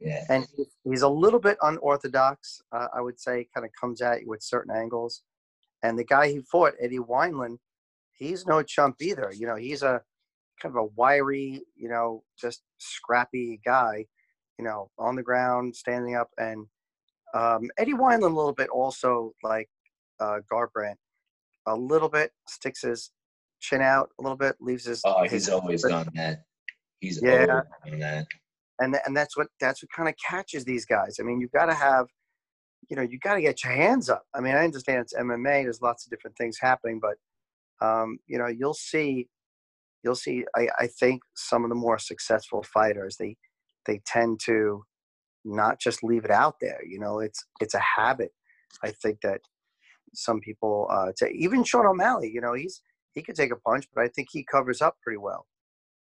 Yeah. 0.00 0.24
and 0.30 0.46
he's 0.84 1.02
a 1.02 1.08
little 1.08 1.40
bit 1.40 1.58
unorthodox. 1.62 2.60
Uh, 2.72 2.88
I 2.94 3.00
would 3.00 3.18
say, 3.18 3.48
kind 3.54 3.66
of 3.66 3.72
comes 3.80 4.00
at 4.02 4.22
you 4.22 4.28
with 4.28 4.42
certain 4.42 4.74
angles. 4.74 5.22
And 5.82 5.98
the 5.98 6.04
guy 6.04 6.28
he 6.28 6.40
fought, 6.40 6.74
Eddie 6.80 6.98
Wineland, 6.98 7.58
he's 8.12 8.46
no 8.46 8.62
chump 8.62 8.96
either. 9.00 9.30
You 9.36 9.46
know, 9.46 9.56
he's 9.56 9.82
a 9.82 10.00
kind 10.60 10.74
of 10.74 10.82
a 10.82 10.86
wiry, 10.96 11.62
you 11.76 11.88
know, 11.88 12.22
just 12.40 12.62
scrappy 12.78 13.60
guy. 13.64 14.06
You 14.58 14.64
know, 14.64 14.90
on 14.98 15.16
the 15.16 15.22
ground, 15.22 15.76
standing 15.76 16.16
up, 16.16 16.30
and 16.38 16.66
um, 17.36 17.68
Eddie 17.78 17.92
Wineland 17.94 18.22
a 18.32 18.36
little 18.40 18.52
bit 18.52 18.68
also 18.70 19.32
like 19.42 19.68
uh, 20.20 20.38
Garbrandt, 20.50 20.96
a 21.66 21.76
little 21.76 22.08
bit 22.08 22.30
sticks 22.48 22.82
his 22.82 23.10
chin 23.60 23.82
out 23.82 24.10
a 24.18 24.22
little 24.22 24.36
bit, 24.36 24.56
leaves 24.60 24.84
his 24.86 25.02
Oh, 25.04 25.22
his 25.22 25.32
he's 25.32 25.48
always 25.48 25.82
done 25.82 26.08
that. 26.14 26.44
He's 27.00 27.20
Yeah. 27.22 27.32
always 27.32 27.64
done 27.84 27.98
that. 28.00 28.26
and 28.80 28.92
th- 28.94 29.02
and 29.06 29.16
that's 29.16 29.36
what 29.36 29.48
that's 29.60 29.82
what 29.82 29.90
kind 29.94 30.08
of 30.08 30.14
catches 30.26 30.64
these 30.64 30.84
guys. 30.84 31.16
I 31.20 31.22
mean, 31.22 31.40
you've 31.40 31.52
got 31.52 31.66
to 31.66 31.74
have, 31.74 32.06
you 32.90 32.96
know, 32.96 33.02
you 33.02 33.18
got 33.18 33.34
to 33.34 33.40
get 33.40 33.64
your 33.64 33.72
hands 33.72 34.08
up. 34.10 34.24
I 34.34 34.40
mean, 34.40 34.54
I 34.54 34.64
understand 34.64 35.00
it's 35.02 35.14
MMA. 35.14 35.62
There's 35.64 35.80
lots 35.82 36.04
of 36.06 36.10
different 36.10 36.36
things 36.36 36.58
happening, 36.60 37.00
but 37.00 37.16
um, 37.86 38.18
you 38.26 38.38
know, 38.38 38.46
you'll 38.48 38.74
see, 38.74 39.28
you'll 40.02 40.14
see. 40.14 40.44
I, 40.54 40.68
I 40.78 40.86
think 40.86 41.22
some 41.34 41.64
of 41.64 41.70
the 41.70 41.74
more 41.74 41.98
successful 41.98 42.62
fighters 42.62 43.16
they 43.18 43.36
they 43.86 44.00
tend 44.06 44.40
to 44.46 44.84
not 45.46 45.80
just 45.80 46.02
leave 46.02 46.24
it 46.24 46.30
out 46.30 46.56
there. 46.60 46.80
You 46.84 46.98
know, 46.98 47.20
it's 47.20 47.44
it's 47.60 47.74
a 47.74 47.80
habit. 47.80 48.32
I 48.82 48.90
think 48.90 49.20
that 49.22 49.40
some 50.14 50.40
people, 50.40 50.88
uh, 50.90 51.12
to, 51.18 51.28
even 51.30 51.64
Sean 51.64 51.86
O'Malley, 51.86 52.30
you 52.32 52.40
know, 52.40 52.54
he's 52.54 52.82
he 53.14 53.22
could 53.22 53.36
take 53.36 53.52
a 53.52 53.56
punch, 53.56 53.86
but 53.94 54.04
I 54.04 54.08
think 54.08 54.28
he 54.30 54.44
covers 54.44 54.82
up 54.82 54.96
pretty 55.02 55.18
well. 55.18 55.46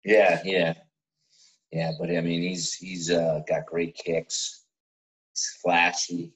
Yeah, 0.03 0.41
yeah, 0.43 0.73
yeah. 1.71 1.91
But 1.99 2.09
I 2.09 2.21
mean, 2.21 2.41
he's 2.41 2.73
he's 2.73 3.11
uh, 3.11 3.41
got 3.47 3.65
great 3.65 3.95
kicks. 3.95 4.65
He's 5.33 5.57
flashy. 5.61 6.33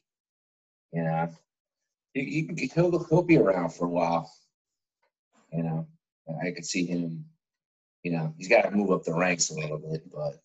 You 0.92 1.04
know, 1.04 1.30
he, 2.14 2.50
he 2.56 2.72
he'll 2.74 3.04
he'll 3.06 3.24
be 3.24 3.38
around 3.38 3.74
for 3.74 3.86
a 3.86 3.90
while. 3.90 4.32
You 5.52 5.64
know, 5.64 5.88
I 6.46 6.52
could 6.52 6.66
see 6.66 6.86
him. 6.86 7.26
You 8.04 8.12
know, 8.12 8.34
he's 8.38 8.50
got 8.50 8.64
to 8.64 8.72
move 8.72 8.92
up 8.92 9.04
the 9.04 9.14
ranks 9.14 9.50
a 9.50 9.56
little 9.56 9.78
bit, 9.78 10.04
but 10.12 10.42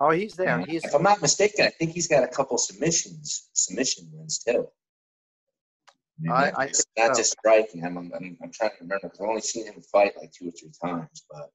Oh, 0.00 0.10
he's 0.10 0.34
there. 0.34 0.58
He's 0.66 0.84
If 0.84 0.94
I'm 0.94 1.02
not 1.02 1.20
mistaken, 1.20 1.66
I 1.66 1.70
think 1.70 1.90
he's 1.92 2.08
got 2.08 2.24
a 2.24 2.28
couple 2.28 2.56
submissions, 2.56 3.50
submission 3.52 4.08
wins 4.12 4.38
too. 4.38 4.66
I- 6.30 6.50
not 6.50 6.58
I 6.58 6.66
just- 6.68 6.86
not 6.96 7.16
so. 7.16 7.20
just 7.20 7.32
striking. 7.32 7.84
I'm, 7.84 7.96
I'm, 7.98 8.12
I'm, 8.14 8.38
I'm 8.42 8.50
trying 8.52 8.70
to 8.70 8.76
remember 8.80 9.08
because 9.08 9.20
I've 9.20 9.28
only 9.28 9.40
seen 9.42 9.66
him 9.66 9.80
fight 9.82 10.14
like 10.18 10.32
two 10.32 10.48
or 10.48 10.52
three 10.52 10.72
times, 10.82 11.24
but, 11.30 11.50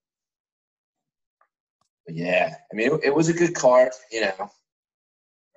but 2.06 2.16
yeah, 2.16 2.56
I 2.72 2.76
mean, 2.76 2.94
it, 2.94 3.06
it 3.06 3.16
was 3.16 3.30
a 3.30 3.34
good 3.34 3.56
card, 3.56 3.92
you 4.12 4.22
know. 4.22 4.50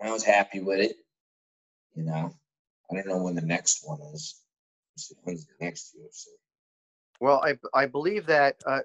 I 0.03 0.11
was 0.13 0.23
happy 0.25 0.61
with 0.61 0.79
it, 0.81 0.97
you 1.95 2.05
know. 2.05 2.35
I 2.91 2.95
don't 2.95 3.07
know 3.07 3.23
when 3.23 3.35
the 3.35 3.43
next 3.43 3.83
one 3.87 4.01
is. 4.15 4.41
When's 5.23 5.45
the 5.47 5.53
next 5.65 5.95
UFC? 5.97 6.27
Well, 7.21 7.43
I 7.45 7.59
I 7.75 7.87
believe 7.87 8.27
that 8.27 8.57
uh, 8.67 8.81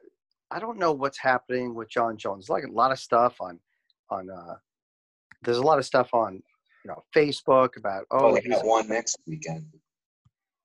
I 0.52 0.60
don't 0.60 0.78
know 0.78 0.92
what's 0.92 1.18
happening 1.18 1.74
with 1.74 1.90
Jon 1.90 2.18
Jones. 2.18 2.50
Like 2.50 2.64
a 2.66 2.72
lot 2.72 2.92
of 2.92 3.00
stuff 3.00 3.40
on 3.40 3.60
on 4.14 4.30
uh, 4.30 4.56
there's 5.42 5.58
a 5.58 5.62
lot 5.64 5.80
of 5.80 5.86
stuff 5.86 6.14
on 6.14 6.34
you 6.36 6.88
know 6.90 7.04
Facebook 7.16 7.78
about 7.78 8.06
Oh, 8.12 8.34
they 8.36 8.42
he's, 8.42 8.52
got 8.52 8.66
one 8.66 8.88
next 8.88 9.18
weekend. 9.28 9.66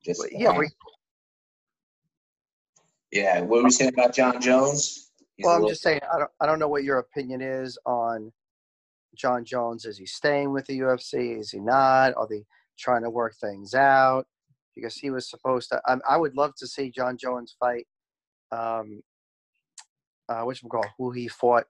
Just 0.04 0.24
yeah 0.32 0.56
we, 0.56 0.68
yeah. 3.12 3.40
What 3.40 3.58
were 3.58 3.64
we 3.64 3.70
saying 3.70 3.92
about 3.94 4.14
Jon 4.14 4.40
Jones? 4.40 5.10
He's 5.36 5.44
well 5.44 5.54
I'm 5.54 5.60
little- 5.62 5.70
just 5.70 5.82
saying 5.82 6.00
I 6.12 6.18
don't 6.18 6.30
I 6.40 6.46
don't 6.46 6.58
know 6.58 6.68
what 6.68 6.84
your 6.84 6.98
opinion 6.98 7.40
is 7.40 7.78
on 7.86 8.32
Jon 9.16 9.44
Jones. 9.44 9.84
Is 9.84 9.98
he 9.98 10.06
staying 10.06 10.52
with 10.52 10.66
the 10.66 10.78
UFC? 10.80 11.38
Is 11.38 11.50
he 11.50 11.58
not? 11.60 12.14
Are 12.16 12.28
they 12.28 12.44
trying 12.78 13.02
to 13.02 13.10
work 13.10 13.34
things 13.40 13.74
out? 13.74 14.26
Because 14.76 14.94
he 14.94 15.10
was 15.10 15.28
supposed 15.28 15.70
to. 15.70 15.80
I, 15.86 15.96
I 16.08 16.16
would 16.16 16.36
love 16.36 16.52
to 16.58 16.66
see 16.66 16.90
Jon 16.90 17.16
Jones 17.16 17.56
fight. 17.58 17.86
Um, 18.52 19.02
uh, 20.28 20.42
which 20.42 20.62
we 20.62 20.68
call 20.68 20.84
who 20.98 21.10
he 21.10 21.26
fought 21.26 21.64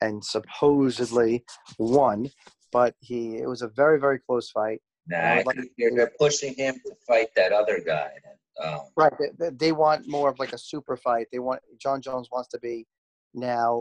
and 0.00 0.24
supposedly 0.24 1.44
won, 1.78 2.28
but 2.72 2.94
he 3.00 3.36
it 3.38 3.48
was 3.48 3.62
a 3.62 3.68
very 3.68 3.98
very 4.00 4.18
close 4.18 4.50
fight. 4.50 4.80
Nah, 5.06 5.36
would 5.36 5.46
like 5.46 5.56
they're, 5.78 5.90
they're 5.94 6.12
pushing 6.18 6.54
him 6.54 6.74
to 6.86 6.94
fight 7.06 7.28
that 7.36 7.52
other 7.52 7.80
guy. 7.84 8.10
Um, 8.62 8.80
Right, 8.96 9.12
they- 9.38 9.50
they, 9.50 9.72
want 9.72 10.06
more 10.06 10.28
of 10.28 10.38
like 10.38 10.52
a 10.52 10.58
super 10.58 10.96
fight. 10.96 11.26
They 11.32 11.38
want 11.38 11.62
Jon 11.78 12.02
Jones 12.02 12.28
wants 12.30 12.48
to 12.50 12.58
be 12.58 12.86
now. 13.34 13.80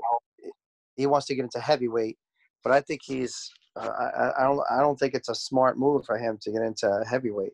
He 0.95 1.05
wants 1.05 1.27
to 1.27 1.35
get 1.35 1.43
into 1.43 1.59
heavyweight, 1.59 2.17
but 2.63 2.71
I 2.71 2.81
think 2.81 3.01
he's. 3.03 3.51
Uh, 3.75 3.87
I, 3.89 4.41
I 4.41 4.43
don't. 4.43 4.61
I 4.71 4.79
don't 4.79 4.97
think 4.97 5.13
it's 5.13 5.29
a 5.29 5.35
smart 5.35 5.77
move 5.77 6.05
for 6.05 6.17
him 6.17 6.37
to 6.41 6.51
get 6.51 6.61
into 6.61 7.03
heavyweight. 7.09 7.53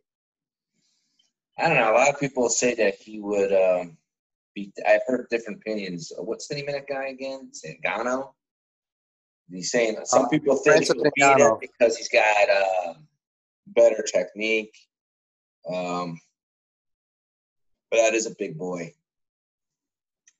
I 1.57 1.67
don't 1.67 1.77
know. 1.77 1.91
A 1.93 1.97
lot 1.97 2.09
of 2.09 2.19
people 2.19 2.49
say 2.49 2.75
that 2.75 2.95
he 2.95 3.19
would 3.19 3.51
um, 3.53 3.97
beat. 4.53 4.73
I've 4.87 5.01
heard 5.07 5.27
different 5.29 5.59
opinions. 5.59 6.11
Uh, 6.17 6.23
What's 6.23 6.47
the 6.47 6.55
name 6.55 6.67
of 6.67 6.73
that 6.75 6.87
guy 6.87 7.07
again? 7.07 7.51
Ngannou. 7.85 8.29
He's 9.49 9.71
saying 9.71 9.97
some 10.05 10.25
Uh, 10.25 10.29
people 10.29 10.55
think 10.55 10.79
he 10.79 10.85
Francis 10.85 10.95
would 10.95 11.11
beat 11.15 11.37
him 11.37 11.57
because 11.61 11.97
he's 11.97 12.09
got 12.09 12.49
uh, 12.49 12.93
better 13.67 14.03
technique. 14.03 14.75
Um, 15.71 16.19
but 17.91 17.97
that 17.97 18.13
is 18.13 18.25
a 18.25 18.35
big 18.37 18.57
boy. 18.57 18.93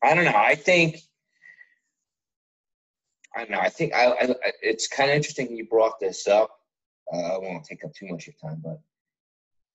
I 0.04 0.14
don't 0.16 0.26
know. 0.26 0.36
I 0.36 0.56
think. 0.56 0.98
I 3.36 3.40
don't 3.40 3.52
know. 3.52 3.60
I 3.60 3.70
think 3.70 3.94
I, 3.94 4.12
I, 4.12 4.36
it's 4.62 4.88
kind 4.88 5.10
of 5.10 5.16
interesting 5.16 5.56
you 5.56 5.66
brought 5.68 6.00
this 6.00 6.28
up. 6.28 6.52
Uh, 7.14 7.36
I 7.36 7.38
won't 7.38 7.66
take 7.66 7.84
up 7.84 7.94
too 7.94 8.08
much 8.08 8.28
of 8.28 8.34
your 8.34 8.50
time, 8.50 8.62
but 8.64 8.80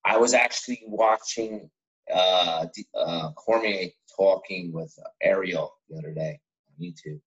I 0.04 0.16
was 0.16 0.34
actually 0.34 0.82
watching 0.86 1.70
uh, 2.12 2.66
uh, 2.94 3.32
Cormier 3.32 3.90
talking 4.16 4.72
with 4.72 4.98
Ariel 5.22 5.74
the 5.88 5.98
other 5.98 6.12
day 6.12 6.40
on 6.68 6.84
YouTube, 6.84 7.20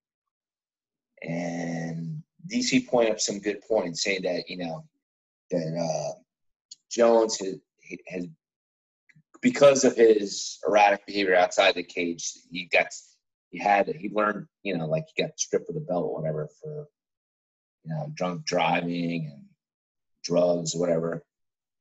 and 1.23 2.21
DC 2.47 2.88
pointed 2.88 3.13
up 3.13 3.19
some 3.19 3.39
good 3.39 3.62
points, 3.67 4.03
saying 4.03 4.23
that 4.23 4.49
you 4.49 4.57
know 4.57 4.83
that 5.51 5.77
uh, 5.77 6.19
Jones 6.91 7.38
has, 7.39 7.55
has 8.07 8.27
because 9.41 9.83
of 9.83 9.95
his 9.95 10.59
erratic 10.67 11.05
behavior 11.05 11.36
outside 11.36 11.75
the 11.75 11.83
cage, 11.83 12.33
he 12.51 12.65
got 12.71 12.88
he 13.49 13.59
had 13.59 13.88
he 13.88 14.09
learned 14.09 14.47
you 14.63 14.77
know 14.77 14.86
like 14.86 15.05
he 15.13 15.23
got 15.23 15.39
stripped 15.39 15.69
of 15.69 15.75
the 15.75 15.81
belt 15.81 16.05
or 16.05 16.21
whatever 16.21 16.49
for 16.62 16.88
you 17.83 17.93
know 17.93 18.12
drunk 18.15 18.45
driving 18.45 19.31
and 19.31 19.43
drugs 20.23 20.75
or 20.75 20.79
whatever 20.79 21.23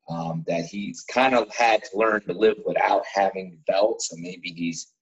um, 0.08 0.44
that 0.46 0.64
he's 0.64 1.02
kind 1.02 1.34
of 1.34 1.52
had 1.54 1.82
to 1.84 1.96
learn 1.96 2.22
to 2.22 2.32
live 2.32 2.56
without 2.66 3.04
having 3.12 3.50
the 3.50 3.72
belt. 3.72 4.02
So 4.02 4.16
maybe 4.18 4.50
he's 4.50 4.92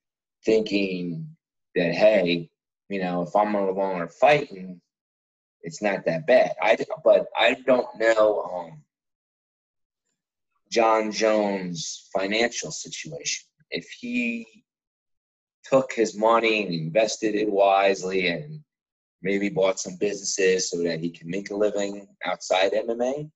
thinking 0.45 1.27
that, 1.75 1.95
hey, 1.95 2.51
you 2.91 3.01
know, 3.01 3.23
if 3.23 3.35
I'm 3.37 3.53
no 3.53 3.71
longer 3.71 4.09
fighting, 4.09 4.81
it's 5.63 5.81
not 5.81 6.05
that 6.07 6.27
bad. 6.27 6.53
I 6.61 6.77
but 7.05 7.27
I 7.39 7.55
don't 7.67 7.87
know. 7.99 8.43
Um, 8.43 8.83
Jon 10.71 11.13
Jones' 11.13 12.09
financial 12.13 12.71
situation. 12.71 13.47
If 13.71 13.89
he 14.01 14.65
took 15.65 15.93
his 15.93 16.17
money 16.17 16.65
and 16.65 16.75
invested 16.75 17.35
it 17.37 17.51
wisely 17.51 18.29
and 18.29 18.61
maybe 19.23 19.49
bought 19.49 19.79
some 19.79 19.97
businesses 20.01 20.71
so 20.71 20.83
that 20.83 21.01
he 21.01 21.11
can 21.11 21.31
make 21.31 21.51
a 21.51 21.57
living 21.57 22.09
outside 22.25 22.73
MMA, 22.73 23.31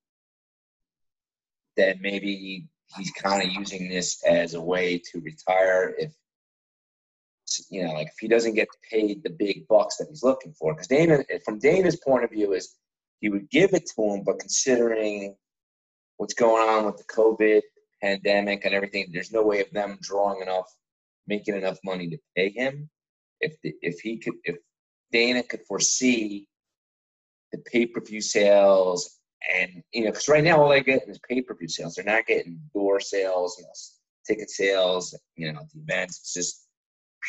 then 1.76 1.98
maybe 2.00 2.66
he's 2.96 3.10
kind 3.12 3.42
of 3.42 3.52
using 3.52 3.88
this 3.88 4.22
as 4.24 4.54
a 4.54 4.60
way 4.60 4.98
to 5.12 5.20
retire 5.20 5.94
if 5.98 6.12
you 7.70 7.84
know 7.84 7.92
like 7.92 8.08
if 8.08 8.14
he 8.20 8.28
doesn't 8.28 8.54
get 8.54 8.68
paid 8.90 9.22
the 9.22 9.30
big 9.30 9.66
bucks 9.68 9.96
that 9.96 10.08
he's 10.08 10.22
looking 10.22 10.52
for 10.52 10.74
because 10.74 10.86
dana 10.86 11.18
eh, 11.30 11.38
from 11.44 11.58
dana's 11.58 11.96
point 11.96 12.24
of 12.24 12.30
view 12.30 12.52
is 12.52 12.76
he 13.20 13.28
would 13.28 13.48
give 13.50 13.72
it 13.74 13.86
to 13.86 14.02
him 14.02 14.22
but 14.24 14.38
considering 14.38 15.34
what's 16.16 16.34
going 16.34 16.68
on 16.68 16.86
with 16.86 16.96
the 16.96 17.04
covid 17.04 17.60
pandemic 18.02 18.64
and 18.64 18.74
everything 18.74 19.08
there's 19.12 19.32
no 19.32 19.42
way 19.42 19.60
of 19.60 19.70
them 19.72 19.98
drawing 20.02 20.40
enough 20.40 20.66
making 21.26 21.54
enough 21.54 21.78
money 21.84 22.08
to 22.08 22.18
pay 22.36 22.50
him 22.50 22.88
if 23.40 23.56
the, 23.62 23.74
if 23.82 24.00
he 24.00 24.18
could 24.18 24.34
if 24.44 24.56
dana 25.12 25.42
could 25.42 25.62
foresee 25.68 26.46
the 27.52 27.58
pay-per-view 27.70 28.20
sales 28.20 29.20
and 29.52 29.82
you 29.92 30.04
know, 30.04 30.10
because 30.10 30.28
right 30.28 30.44
now 30.44 30.62
all 30.62 30.70
they 30.70 30.82
get 30.82 31.08
is 31.08 31.20
pay-per-view 31.28 31.68
sales. 31.68 31.94
They're 31.94 32.04
not 32.04 32.26
getting 32.26 32.60
door 32.74 33.00
sales, 33.00 33.56
you 33.58 33.64
know, 33.64 33.70
ticket 34.26 34.50
sales, 34.50 35.14
you 35.36 35.52
know, 35.52 35.60
the 35.74 35.80
events. 35.80 36.18
It's 36.20 36.34
just 36.34 36.66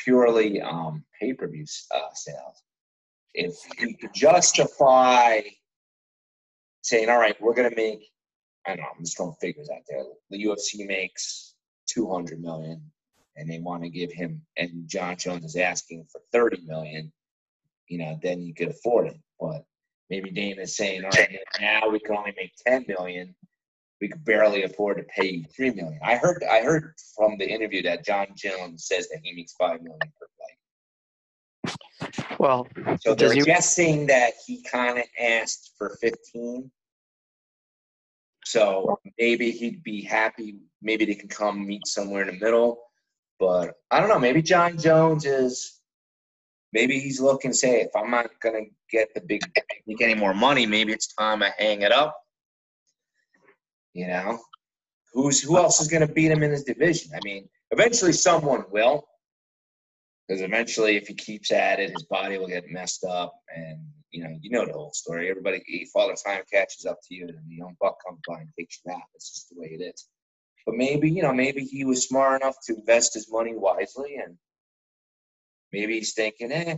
purely 0.03 0.61
um, 0.61 1.03
pay-per-view 1.19 1.65
uh, 1.93 2.13
sales. 2.13 2.63
If 3.33 3.55
you 3.79 3.95
could 3.97 4.13
justify 4.13 5.41
saying, 6.81 7.09
"All 7.09 7.19
right, 7.19 7.35
we're 7.41 7.53
going 7.53 7.69
to 7.69 7.75
make," 7.75 8.09
I 8.65 8.71
don't 8.71 8.81
know, 8.81 8.89
I'm 8.97 9.03
just 9.03 9.17
throwing 9.17 9.35
figures 9.41 9.69
out 9.69 9.81
there. 9.89 10.03
The 10.29 10.43
UFC 10.43 10.87
makes 10.87 11.55
200 11.87 12.41
million, 12.41 12.81
and 13.35 13.49
they 13.49 13.59
want 13.59 13.83
to 13.83 13.89
give 13.89 14.11
him, 14.11 14.41
and 14.57 14.87
Jon 14.87 15.17
Jones 15.17 15.45
is 15.45 15.55
asking 15.55 16.05
for 16.11 16.21
30 16.31 16.61
million. 16.65 17.11
You 17.89 17.99
know, 17.99 18.19
then 18.23 18.41
you 18.41 18.53
could 18.53 18.69
afford 18.69 19.07
it, 19.07 19.19
but 19.39 19.63
maybe 20.09 20.31
Dana's 20.31 20.75
saying, 20.75 21.03
all 21.03 21.11
right, 21.11 21.37
now 21.61 21.89
we 21.89 21.99
can 21.99 22.15
only 22.15 22.33
make 22.37 22.53
10 22.65 22.85
million. 22.87 23.35
We 24.01 24.09
could 24.09 24.25
barely 24.25 24.63
afford 24.63 24.97
to 24.97 25.03
pay 25.03 25.29
you 25.29 25.45
three 25.55 25.71
million. 25.71 25.99
I 26.03 26.17
heard 26.17 26.43
I 26.43 26.61
heard 26.61 26.93
from 27.15 27.37
the 27.37 27.47
interview 27.49 27.81
that 27.83 28.05
Jon 28.05 28.27
Jones 28.35 28.85
says 28.87 29.07
that 29.09 29.19
he 29.23 29.33
makes 29.33 29.53
five 29.53 29.81
million 29.81 29.99
per 30.19 30.27
fight. 30.37 30.55
Well, 32.39 32.67
so 32.99 33.15
they're 33.15 33.33
guessing 33.35 34.07
that 34.07 34.33
he 34.45 34.61
kind 34.63 34.99
of 34.99 35.05
asked 35.19 35.71
for 35.77 35.97
15. 36.01 36.69
So 38.45 38.99
maybe 39.17 39.51
he'd 39.51 39.81
be 39.83 40.01
happy. 40.01 40.57
Maybe 40.81 41.05
they 41.05 41.15
can 41.15 41.29
come 41.29 41.65
meet 41.65 41.87
somewhere 41.87 42.21
in 42.21 42.27
the 42.27 42.45
middle. 42.45 42.81
But 43.39 43.73
I 43.91 43.99
don't 43.99 44.09
know. 44.09 44.19
Maybe 44.19 44.41
Jon 44.41 44.77
Jones 44.77 45.25
is 45.25 45.79
maybe 46.71 46.99
he's 46.99 47.19
looking 47.19 47.53
say, 47.53 47.81
if 47.81 47.89
I'm 47.95 48.11
not 48.11 48.27
gonna 48.41 48.65
get 48.91 49.13
the 49.15 49.21
big 49.21 49.41
make 49.87 50.01
any 50.01 50.15
more 50.15 50.33
money, 50.33 50.65
maybe 50.65 50.93
it's 50.93 51.07
time 51.15 51.41
I 51.41 51.51
hang 51.57 51.81
it 51.81 51.91
up. 51.91 52.15
You 53.95 54.07
know, 54.07 54.39
who's 55.13 55.41
who 55.41 55.57
else 55.57 55.81
is 55.81 55.87
gonna 55.87 56.07
beat 56.07 56.31
him 56.31 56.43
in 56.43 56.51
his 56.51 56.63
division? 56.63 57.11
I 57.15 57.19
mean, 57.23 57.49
eventually 57.71 58.11
someone 58.11 58.65
will, 58.69 59.07
because 60.27 60.41
eventually, 60.41 60.97
if 60.97 61.07
he 61.07 61.15
keeps 61.15 61.51
at 61.51 61.79
it, 61.79 61.89
his 61.89 62.03
body 62.03 62.37
will 62.37 62.47
get 62.47 62.69
messed 62.69 63.03
up, 63.03 63.33
and 63.55 63.79
you 64.11 64.23
know, 64.23 64.37
you 64.39 64.51
know 64.51 64.65
the 64.67 64.73
whole 64.73 64.93
story. 64.93 65.31
Everybody, 65.31 65.63
if 65.67 65.89
all 65.95 66.09
the 66.09 66.17
Time 66.23 66.43
catches 66.51 66.85
up 66.85 66.99
to 67.07 67.15
you, 67.15 67.27
and 67.27 67.49
the 67.49 67.55
young 67.55 67.75
buck 67.81 67.97
comes 68.05 68.19
by 68.27 68.41
and 68.41 68.49
takes 68.59 68.81
you 68.85 68.91
out. 68.93 69.01
That's 69.13 69.31
just 69.31 69.49
the 69.49 69.59
way 69.59 69.77
it 69.79 69.83
is. 69.83 70.07
But 70.67 70.75
maybe, 70.75 71.09
you 71.09 71.23
know, 71.23 71.33
maybe 71.33 71.63
he 71.63 71.85
was 71.85 72.07
smart 72.07 72.41
enough 72.41 72.57
to 72.67 72.75
invest 72.75 73.15
his 73.15 73.31
money 73.31 73.55
wisely 73.55 74.15
and 74.15 74.37
Maybe 75.75 75.95
he's 75.95 76.13
thinking, 76.13 76.53
eh, 76.53 76.77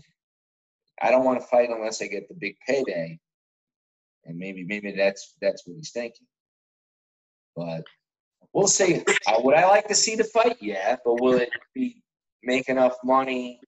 I 1.00 1.12
don't 1.12 1.24
want 1.24 1.40
to 1.40 1.46
fight 1.46 1.70
unless 1.70 2.02
I 2.02 2.08
get 2.08 2.28
the 2.28 2.34
big 2.34 2.56
payday. 2.68 3.20
And 4.26 4.40
maybe 4.40 4.66
maybe 4.66 4.92
that's 4.92 5.36
that's 5.40 5.68
what 5.68 5.78
he's 5.78 5.92
thinking. 5.92 6.26
But 7.58 7.84
we'll 8.54 8.68
see. 8.68 9.04
Uh, 9.26 9.40
would 9.40 9.56
I 9.56 9.66
like 9.66 9.88
to 9.88 9.96
see 9.96 10.16
the 10.16 10.24
fight? 10.26 10.58
Yeah, 10.62 10.96
but 11.04 11.20
will 11.20 11.40
it 11.40 11.50
be 11.74 12.04
make 12.44 12.70
enough 12.70 12.96
money 13.04 13.60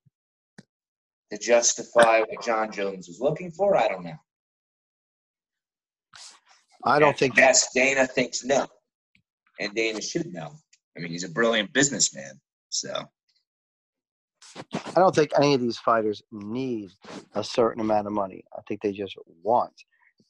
to 1.32 1.38
justify 1.40 2.20
what 2.20 2.46
Jon 2.46 2.72
Jones 2.72 3.08
was 3.08 3.20
looking 3.20 3.50
for? 3.52 3.76
I 3.76 3.88
don't 3.88 4.04
know. 4.04 4.18
I 6.86 7.00
don't 7.00 7.18
think. 7.18 7.36
Yes, 7.36 7.70
Dana 7.74 8.06
thinks 8.06 8.46
no, 8.46 8.68
and 9.60 9.74
Dana 9.74 10.02
should 10.02 10.32
know. 10.32 10.52
I 10.96 11.02
mean, 11.02 11.12
he's 11.12 11.24
a 11.24 11.30
brilliant 11.30 11.74
businessman, 11.74 12.40
so. 12.70 12.94
I 14.74 15.00
don't 15.00 15.16
think 15.16 15.32
any 15.38 15.54
of 15.54 15.62
these 15.62 15.78
fighters 15.78 16.22
need 16.32 16.90
a 17.36 17.44
certain 17.44 17.82
amount 17.82 18.08
of 18.08 18.14
money. 18.14 18.44
I 18.58 18.62
think 18.68 18.82
they 18.82 18.92
just 18.92 19.16
want. 19.44 19.74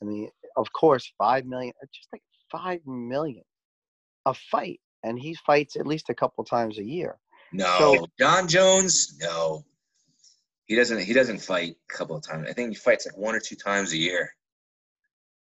I 0.01 0.05
mean, 0.05 0.29
of 0.55 0.71
course, 0.73 1.11
five 1.17 1.45
million, 1.45 1.73
just 1.93 2.07
like 2.11 2.21
five 2.51 2.79
million 2.85 3.43
a 4.25 4.33
fight, 4.33 4.79
and 5.03 5.17
he 5.17 5.35
fights 5.45 5.75
at 5.75 5.87
least 5.87 6.09
a 6.09 6.15
couple 6.15 6.43
times 6.43 6.77
a 6.77 6.83
year. 6.83 7.17
No, 7.51 7.77
so, 7.79 8.07
Jon 8.19 8.47
Jones, 8.47 9.17
no, 9.21 9.63
he 10.65 10.75
doesn't. 10.75 11.01
He 11.01 11.13
doesn't 11.13 11.39
fight 11.39 11.75
a 11.89 11.93
couple 11.93 12.15
of 12.15 12.23
times. 12.23 12.47
I 12.49 12.53
think 12.53 12.69
he 12.69 12.75
fights 12.75 13.05
like 13.05 13.17
one 13.17 13.35
or 13.35 13.39
two 13.39 13.55
times 13.55 13.91
a 13.93 13.97
year. 13.97 14.31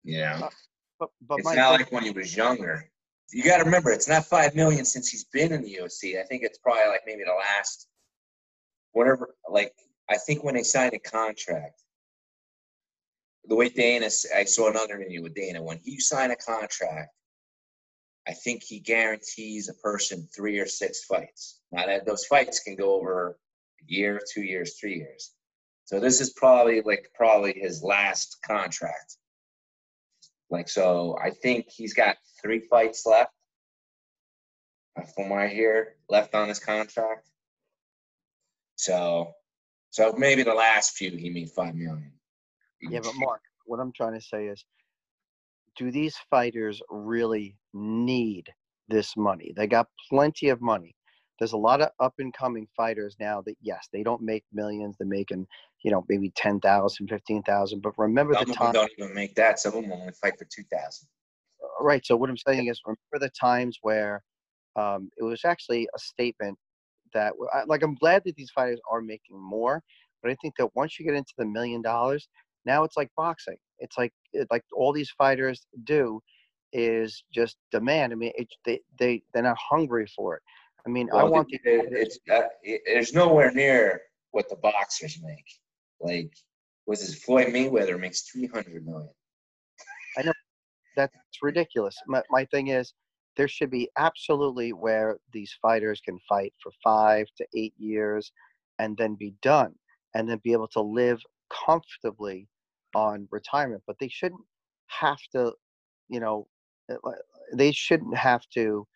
You 0.04 0.20
know, 0.20 0.40
uh, 0.44 0.48
but, 0.98 1.10
but 1.28 1.38
it's 1.40 1.54
not 1.54 1.72
like 1.72 1.92
when 1.92 2.04
he 2.04 2.10
was 2.10 2.36
younger. 2.36 2.90
You 3.30 3.44
got 3.44 3.58
to 3.58 3.64
remember, 3.64 3.90
it's 3.90 4.08
not 4.08 4.24
five 4.24 4.54
million 4.54 4.86
since 4.86 5.08
he's 5.10 5.24
been 5.24 5.52
in 5.52 5.62
the 5.62 5.78
UFC. 5.82 6.18
I 6.18 6.24
think 6.24 6.44
it's 6.44 6.58
probably 6.58 6.88
like 6.88 7.02
maybe 7.04 7.24
the 7.24 7.32
last 7.32 7.88
whatever, 8.92 9.34
like, 9.48 9.72
I 10.10 10.16
think 10.16 10.42
when 10.42 10.54
they 10.54 10.62
signed 10.62 10.94
a 10.94 10.98
contract, 10.98 11.82
the 13.44 13.54
way 13.54 13.68
Dana, 13.68 14.08
I 14.36 14.44
saw 14.44 14.70
another 14.70 14.96
interview 14.96 15.22
with 15.22 15.34
Dana, 15.34 15.62
when 15.62 15.78
he 15.84 16.00
signed 16.00 16.32
a 16.32 16.36
contract, 16.36 17.10
I 18.28 18.32
think 18.32 18.62
he 18.62 18.78
guarantees 18.78 19.70
a 19.70 19.74
person 19.74 20.28
three 20.36 20.58
or 20.58 20.66
six 20.66 21.04
fights. 21.04 21.60
Now 21.72 21.86
that 21.86 22.04
those 22.04 22.26
fights 22.26 22.60
can 22.60 22.76
go 22.76 22.94
over 22.94 23.38
a 23.80 23.84
year, 23.86 24.20
two 24.34 24.42
years, 24.42 24.78
three 24.78 24.96
years. 24.96 25.32
So 25.86 25.98
this 25.98 26.20
is 26.20 26.34
probably 26.34 26.82
like 26.82 27.10
probably 27.14 27.54
his 27.54 27.82
last 27.82 28.36
contract. 28.46 29.16
Like 30.50 30.68
so, 30.68 31.16
I 31.22 31.30
think 31.30 31.70
he's 31.70 31.94
got 31.94 32.16
three 32.42 32.60
fights 32.60 33.06
left, 33.06 33.32
uh, 34.98 35.04
from 35.14 35.30
what 35.30 35.40
I 35.40 35.48
hear, 35.48 35.94
left 36.10 36.34
on 36.34 36.48
his 36.48 36.58
contract. 36.58 37.26
So, 38.76 39.32
so 39.90 40.12
maybe 40.18 40.42
the 40.42 40.54
last 40.54 40.92
few 40.96 41.10
he 41.10 41.30
made 41.30 41.50
five 41.50 41.74
million. 41.74 42.12
Yeah, 42.82 43.00
but 43.02 43.14
Mark, 43.16 43.40
what 43.64 43.80
I'm 43.80 43.92
trying 43.92 44.14
to 44.14 44.20
say 44.20 44.46
is, 44.46 44.64
do 45.78 45.90
these 45.90 46.16
fighters 46.30 46.82
really 46.90 47.56
need 47.72 48.44
this 48.88 49.16
money? 49.16 49.52
They 49.56 49.66
got 49.66 49.86
plenty 50.10 50.48
of 50.48 50.60
money. 50.60 50.94
There's 51.38 51.52
a 51.52 51.58
lot 51.58 51.80
of 51.80 51.90
up 52.00 52.14
and 52.18 52.34
coming 52.34 52.66
fighters 52.76 53.14
now 53.20 53.42
that 53.46 53.54
yes, 53.62 53.88
they 53.92 54.02
don't 54.02 54.20
make 54.20 54.44
millions. 54.52 54.96
They're 54.98 55.06
making, 55.06 55.46
you 55.84 55.92
know, 55.92 56.04
maybe 56.08 56.32
10,000, 56.34 57.06
15,000. 57.06 57.80
But 57.80 57.92
remember 57.96 58.34
Some 58.34 58.44
the 58.46 58.54
time. 58.54 58.72
don't 58.72 58.90
even 58.98 59.14
make 59.14 59.36
that. 59.36 59.60
Some 59.60 59.76
of 59.76 59.82
them 59.82 59.92
only 59.92 60.12
fight 60.12 60.36
for 60.36 60.44
2,000. 60.44 61.06
Right. 61.80 62.04
So 62.04 62.16
what 62.16 62.28
I'm 62.28 62.36
saying 62.36 62.66
is, 62.66 62.80
remember 62.84 63.24
the 63.24 63.30
times 63.40 63.78
where 63.82 64.22
um, 64.74 65.10
it 65.16 65.22
was 65.22 65.44
actually 65.44 65.88
a 65.94 65.98
statement 65.98 66.58
that 67.14 67.34
like 67.66 67.82
I'm 67.82 67.94
glad 67.94 68.22
that 68.24 68.36
these 68.36 68.50
fighters 68.50 68.80
are 68.90 69.00
making 69.00 69.40
more, 69.40 69.82
but 70.22 70.30
I 70.30 70.36
think 70.42 70.54
that 70.58 70.74
once 70.74 70.98
you 70.98 71.06
get 71.06 71.14
into 71.14 71.32
the 71.38 71.46
million 71.46 71.82
dollars, 71.82 72.28
now 72.64 72.84
it's 72.84 72.96
like 72.96 73.10
boxing. 73.16 73.56
It's 73.78 73.96
like 73.96 74.12
it, 74.32 74.48
like 74.50 74.64
all 74.74 74.92
these 74.92 75.10
fighters 75.10 75.66
do 75.84 76.20
is 76.72 77.24
just 77.32 77.56
demand. 77.72 78.12
I 78.12 78.16
mean, 78.16 78.32
it, 78.36 78.48
they 78.64 78.80
they 78.98 79.22
they're 79.32 79.42
not 79.42 79.58
hungry 79.58 80.06
for 80.14 80.36
it. 80.36 80.42
I 80.86 80.90
mean, 80.90 81.08
well, 81.12 81.26
I 81.26 81.28
want 81.28 81.48
the, 81.50 81.58
it's 81.64 82.18
uh, 82.30 82.42
it, 82.62 82.82
it's 82.86 83.12
nowhere 83.12 83.50
near 83.52 84.02
what 84.30 84.48
the 84.48 84.56
boxers 84.56 85.20
make. 85.22 85.44
Like, 86.00 86.32
was 86.86 87.00
this 87.00 87.22
Floyd 87.22 87.48
Mayweather 87.48 87.98
makes 87.98 88.22
three 88.22 88.46
hundred 88.46 88.86
million? 88.86 89.10
I 90.16 90.22
know 90.22 90.32
that's 90.96 91.14
ridiculous. 91.42 91.96
My 92.06 92.22
my 92.30 92.44
thing 92.46 92.68
is, 92.68 92.94
there 93.36 93.48
should 93.48 93.70
be 93.70 93.88
absolutely 93.96 94.72
where 94.72 95.18
these 95.32 95.56
fighters 95.62 96.00
can 96.04 96.18
fight 96.28 96.52
for 96.62 96.72
five 96.82 97.26
to 97.36 97.46
eight 97.54 97.74
years 97.78 98.32
and 98.78 98.96
then 98.96 99.14
be 99.14 99.34
done 99.42 99.74
and 100.14 100.28
then 100.28 100.40
be 100.42 100.52
able 100.52 100.68
to 100.68 100.80
live 100.80 101.20
comfortably 101.50 102.48
on 102.94 103.28
retirement 103.30 103.82
but 103.86 103.96
they 103.98 104.08
shouldn't 104.08 104.40
have 104.86 105.18
to 105.32 105.52
you 106.08 106.20
know 106.20 106.46
uh, 106.90 107.10
they 107.54 107.72
shouldn't 107.72 108.16
have 108.16 108.42
to 108.48 108.86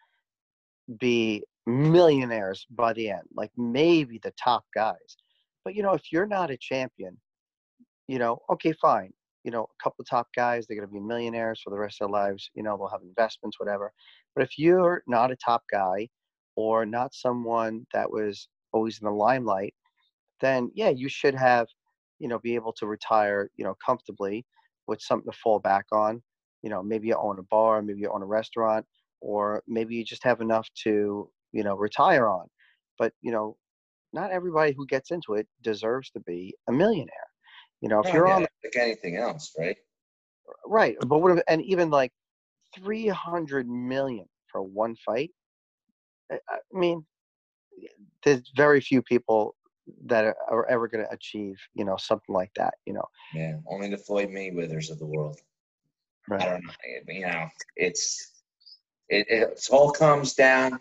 be 0.99 1.45
millionaires 1.67 2.67
by 2.71 2.93
the 2.95 3.11
end 3.11 3.23
like 3.35 3.51
maybe 3.57 4.19
the 4.23 4.33
top 4.43 4.65
guys 4.75 5.17
but 5.65 5.75
you 5.75 5.83
know 5.83 5.93
if 5.93 6.11
you're 6.11 6.27
not 6.27 6.51
a 6.51 6.57
champion 6.57 7.17
you 8.09 8.19
know 8.19 8.39
okay 8.51 8.73
fine 8.81 9.13
you 9.45 9.51
know, 9.51 9.65
a 9.65 9.83
couple 9.83 10.05
top 10.05 10.29
guys, 10.35 10.67
they're 10.67 10.77
going 10.77 10.89
to 10.89 10.93
be 10.93 11.01
millionaires 11.01 11.61
for 11.63 11.71
the 11.71 11.79
rest 11.79 12.01
of 12.01 12.09
their 12.09 12.13
lives. 12.13 12.51
You 12.55 12.63
know, 12.63 12.77
they'll 12.77 12.89
have 12.89 13.03
investments, 13.03 13.59
whatever. 13.59 13.93
But 14.35 14.45
if 14.45 14.59
you're 14.59 15.03
not 15.07 15.31
a 15.31 15.37
top 15.37 15.65
guy 15.71 16.09
or 16.57 16.87
not 16.87 17.15
someone 17.15 17.87
that 17.93 18.11
was 18.11 18.49
always 18.73 19.01
in 19.01 19.07
the 19.07 19.13
limelight, 19.13 19.75
then 20.41 20.71
yeah, 20.75 20.91
you 20.91 21.09
should 21.09 21.35
have, 21.35 21.67
you 22.23 22.29
know, 22.29 22.39
be 22.39 22.55
able 22.55 22.73
to 22.75 22.87
retire, 22.87 23.51
you 23.57 23.65
know, 23.65 23.75
comfortably 23.85 24.47
with 24.87 25.03
something 25.03 25.31
to 25.31 25.37
fall 25.37 25.59
back 25.59 25.87
on. 25.91 26.23
You 26.63 26.71
know, 26.71 26.81
maybe 26.81 27.09
you 27.09 27.17
own 27.17 27.41
a 27.41 27.43
bar, 27.43 27.83
maybe 27.83 27.99
you 27.99 28.13
own 28.13 28.23
a 28.23 28.27
restaurant, 28.27 28.87
or 29.21 29.61
maybe 29.67 29.97
you 29.97 30.05
just 30.05 30.23
have 30.23 30.41
enough 30.41 30.69
to, 30.85 31.29
you 31.51 31.65
know, 31.65 31.75
retire 31.75 32.29
on. 32.29 32.47
But, 32.97 33.13
you 33.23 33.33
know, 33.33 33.57
not 34.13 34.31
everybody 34.31 34.73
who 34.73 34.87
gets 34.87 35.11
into 35.11 35.35
it 35.35 35.49
deserves 35.63 36.11
to 36.11 36.21
be 36.21 36.55
a 36.69 36.73
millionaire. 36.73 37.29
You 37.81 37.89
know, 37.89 37.99
if 37.99 38.15
you're 38.15 38.29
yeah, 38.29 38.37
on 38.37 38.43
like 38.43 38.77
anything 38.77 39.17
else, 39.17 39.53
right? 39.59 39.77
right, 40.65 40.97
but 41.09 41.19
what 41.19 41.37
if, 41.37 41.43
and 41.49 41.61
even 41.63 41.91
like 41.91 42.13
300 42.77 43.69
million 43.69 44.27
for 44.47 44.63
one 44.63 44.95
fight. 45.05 45.33
I 46.31 46.39
I 46.53 46.59
mean, 46.71 47.05
there's 48.23 48.49
very 48.57 48.81
few 48.81 49.03
people 49.03 49.57
that 50.07 50.25
are, 50.25 50.37
are 50.51 50.67
ever 50.69 50.89
going 50.89 51.05
to 51.05 51.11
achieve, 51.13 51.57
you 51.75 51.85
know, 51.85 51.97
something 51.99 52.35
like 52.35 52.51
that, 52.57 52.75
you 52.87 52.93
know. 52.93 53.05
Yeah, 53.35 53.57
only 53.67 53.89
the 53.91 53.99
Floyd 53.99 54.29
Mayweathers 54.29 54.91
of 54.91 54.99
the 54.99 55.07
world. 55.07 55.39
I 56.31 56.35
Right. 56.35 56.45
don't 56.51 56.65
know. 56.65 56.73
it- 56.85 57.05
You 57.09 57.27
know, 57.27 57.49
it's 57.77 58.31
it, 59.09 59.27
it 59.29 59.69
all 59.71 59.91
comes 59.91 60.35
down. 60.35 60.79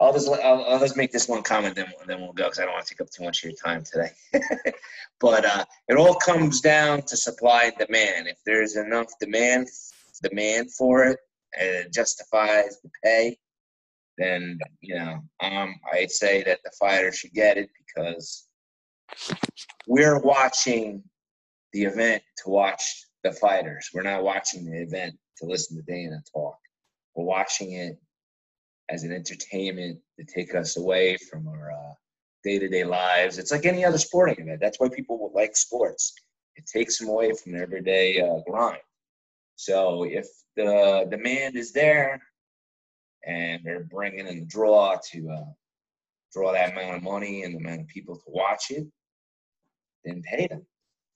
I'll 0.00 0.12
just 0.12 0.28
I'll, 0.28 0.64
I'll 0.64 0.80
just 0.80 0.96
make 0.96 1.12
this 1.12 1.28
one 1.28 1.42
comment, 1.42 1.76
then 1.76 1.86
then 2.06 2.20
we'll 2.20 2.32
go 2.32 2.44
because 2.44 2.58
I 2.58 2.64
don't 2.64 2.72
want 2.74 2.86
to 2.86 2.94
take 2.94 3.00
up 3.00 3.10
too 3.10 3.22
much 3.24 3.44
of 3.44 3.50
your 3.50 3.58
time 3.64 3.84
today. 3.84 4.10
but 5.20 5.44
uh, 5.44 5.64
it 5.88 5.96
all 5.96 6.14
comes 6.16 6.60
down 6.60 7.02
to 7.02 7.16
supply 7.16 7.64
and 7.64 7.76
demand. 7.86 8.26
If 8.26 8.38
there's 8.44 8.76
enough 8.76 9.06
demand 9.20 9.68
demand 10.22 10.72
for 10.74 11.04
it 11.04 11.18
and 11.58 11.68
it 11.68 11.92
justifies 11.92 12.80
the 12.82 12.90
pay, 13.04 13.36
then 14.18 14.58
you 14.80 14.94
know 14.94 15.20
um, 15.40 15.74
I 15.92 16.06
say 16.06 16.42
that 16.44 16.60
the 16.64 16.72
fighter 16.78 17.12
should 17.12 17.32
get 17.32 17.56
it 17.56 17.70
because 17.78 18.46
we're 19.86 20.18
watching 20.20 21.02
the 21.72 21.84
event 21.84 22.22
to 22.38 22.50
watch 22.50 23.06
the 23.22 23.32
fighters. 23.32 23.90
We're 23.92 24.02
not 24.02 24.22
watching 24.22 24.64
the 24.64 24.82
event 24.82 25.14
to 25.38 25.46
listen 25.46 25.76
to 25.76 25.82
Dana 25.82 26.22
talk. 26.32 26.58
We're 27.14 27.24
watching 27.24 27.72
it 27.72 27.98
as 28.90 29.02
an 29.02 29.12
entertainment 29.12 29.98
to 30.18 30.24
take 30.24 30.54
us 30.54 30.76
away 30.76 31.16
from 31.30 31.48
our 31.48 31.72
uh, 31.72 31.94
day-to-day 32.44 32.84
lives. 32.84 33.38
It's 33.38 33.50
like 33.50 33.66
any 33.66 33.84
other 33.84 33.98
sporting 33.98 34.36
event. 34.38 34.60
That's 34.60 34.78
why 34.78 34.88
people 34.88 35.32
like 35.34 35.56
sports. 35.56 36.12
It 36.56 36.66
takes 36.66 36.98
them 36.98 37.08
away 37.08 37.32
from 37.32 37.52
their 37.52 37.62
everyday 37.62 38.20
uh, 38.20 38.40
grind. 38.48 38.78
So 39.56 40.04
if 40.04 40.26
the 40.56 41.06
demand 41.10 41.56
is 41.56 41.72
there, 41.72 42.20
and 43.26 43.62
they're 43.64 43.84
bringing 43.84 44.26
in 44.26 44.40
the 44.40 44.46
draw 44.46 44.96
to 45.12 45.30
uh, 45.30 45.52
draw 46.32 46.52
that 46.52 46.72
amount 46.72 46.96
of 46.96 47.02
money 47.02 47.42
and 47.42 47.54
the 47.54 47.58
amount 47.58 47.82
of 47.82 47.88
people 47.88 48.16
to 48.16 48.24
watch 48.26 48.70
it, 48.70 48.86
then 50.04 50.22
pay 50.22 50.46
them. 50.46 50.66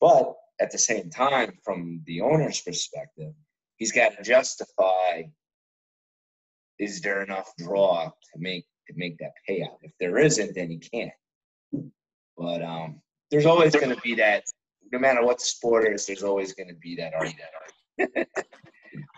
But 0.00 0.34
at 0.60 0.70
the 0.70 0.78
same 0.78 1.10
time, 1.10 1.58
from 1.64 2.02
the 2.06 2.20
owner's 2.20 2.60
perspective, 2.60 3.32
he's 3.76 3.92
got 3.92 4.16
to 4.16 4.22
justify 4.22 5.22
is 6.78 7.00
there 7.00 7.22
enough 7.22 7.52
draw 7.58 8.04
to 8.06 8.38
make 8.38 8.64
to 8.86 8.94
make 8.96 9.18
that 9.18 9.32
payout? 9.48 9.76
If 9.82 9.92
there 9.98 10.18
isn't, 10.18 10.54
then 10.54 10.70
he 10.70 10.78
can't. 10.78 11.12
But 12.36 12.62
um, 12.62 13.00
there's 13.30 13.46
always 13.46 13.74
going 13.74 13.94
to 13.94 14.00
be 14.00 14.14
that. 14.14 14.44
No 14.92 14.98
matter 14.98 15.24
what 15.24 15.38
the 15.38 15.44
sport 15.44 15.92
is, 15.92 16.06
there's 16.06 16.22
always 16.22 16.54
going 16.54 16.68
to 16.68 16.74
be 16.76 16.96
that 16.96 17.12
argument. 17.14 18.28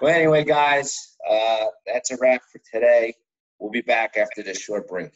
well, 0.00 0.14
anyway, 0.14 0.44
guys, 0.44 1.16
uh, 1.28 1.66
that's 1.86 2.10
a 2.10 2.16
wrap 2.20 2.42
for 2.50 2.60
today. 2.72 3.14
We'll 3.58 3.70
be 3.70 3.82
back 3.82 4.16
after 4.16 4.42
this 4.42 4.58
short 4.58 4.88
break. 4.88 5.10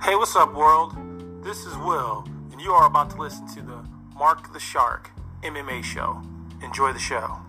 Hey, 0.01 0.15
what's 0.15 0.35
up, 0.35 0.55
world? 0.55 0.95
This 1.43 1.65
is 1.65 1.77
Will, 1.77 2.23
and 2.51 2.59
you 2.59 2.71
are 2.71 2.87
about 2.87 3.11
to 3.11 3.21
listen 3.21 3.47
to 3.55 3.61
the 3.61 3.85
Marc 4.15 4.51
the 4.53 4.59
Shark 4.59 5.11
MMA 5.43 5.83
show. 5.83 6.23
Enjoy 6.63 6.91
the 6.91 6.99
show. 6.99 7.44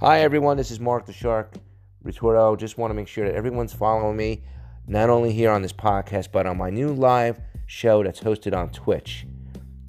Hi 0.00 0.20
everyone, 0.20 0.56
this 0.56 0.70
is 0.70 0.78
Marc 0.78 1.06
the 1.06 1.12
Shark 1.12 1.54
Retorto. 2.04 2.56
Just 2.56 2.78
want 2.78 2.92
to 2.92 2.94
make 2.94 3.08
sure 3.08 3.26
that 3.26 3.34
everyone's 3.34 3.72
following 3.72 4.16
me, 4.16 4.44
not 4.86 5.10
only 5.10 5.32
here 5.32 5.50
on 5.50 5.60
this 5.60 5.72
podcast, 5.72 6.28
but 6.30 6.46
on 6.46 6.56
my 6.56 6.70
new 6.70 6.92
live 6.92 7.40
show 7.66 8.04
that's 8.04 8.20
hosted 8.20 8.56
on 8.56 8.70
Twitch. 8.70 9.26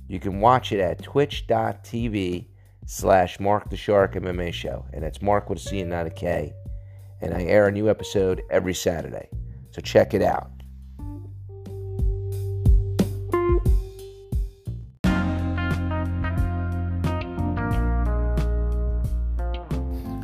You 0.07 0.19
can 0.19 0.39
watch 0.39 0.71
it 0.71 0.79
at 0.79 1.03
twitch.tv 1.03 2.47
slash 2.87 3.39
Marc 3.39 3.69
the 3.69 3.77
Shark 3.77 4.15
MMA 4.15 4.51
show. 4.51 4.83
And 4.93 5.03
it's 5.03 5.21
Marc 5.21 5.47
with 5.47 5.59
a 5.59 5.61
C 5.61 5.81
and 5.81 5.91
not 5.91 6.07
a 6.07 6.09
K. 6.09 6.53
And 7.21 7.31
I 7.31 7.43
air 7.43 7.67
a 7.67 7.71
new 7.71 7.87
episode 7.87 8.41
every 8.49 8.73
Saturday. 8.73 9.29
So 9.69 9.79
check 9.79 10.15
it 10.15 10.23
out. 10.23 10.49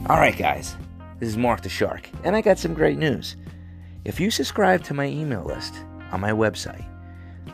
All 0.08 0.18
right, 0.18 0.38
guys, 0.38 0.78
this 1.20 1.30
is 1.30 1.36
Marc 1.36 1.62
the 1.62 1.70
Shark, 1.70 2.08
and 2.24 2.36
I 2.36 2.42
got 2.42 2.60
some 2.60 2.76
great 2.76 3.00
news. 3.00 3.38
If 4.04 4.20
you 4.20 4.30
subscribe 4.30 4.84
to 4.84 4.94
my 4.94 5.06
email 5.06 5.44
list 5.44 5.74
on 6.12 6.22
my 6.22 6.30
website, 6.30 6.86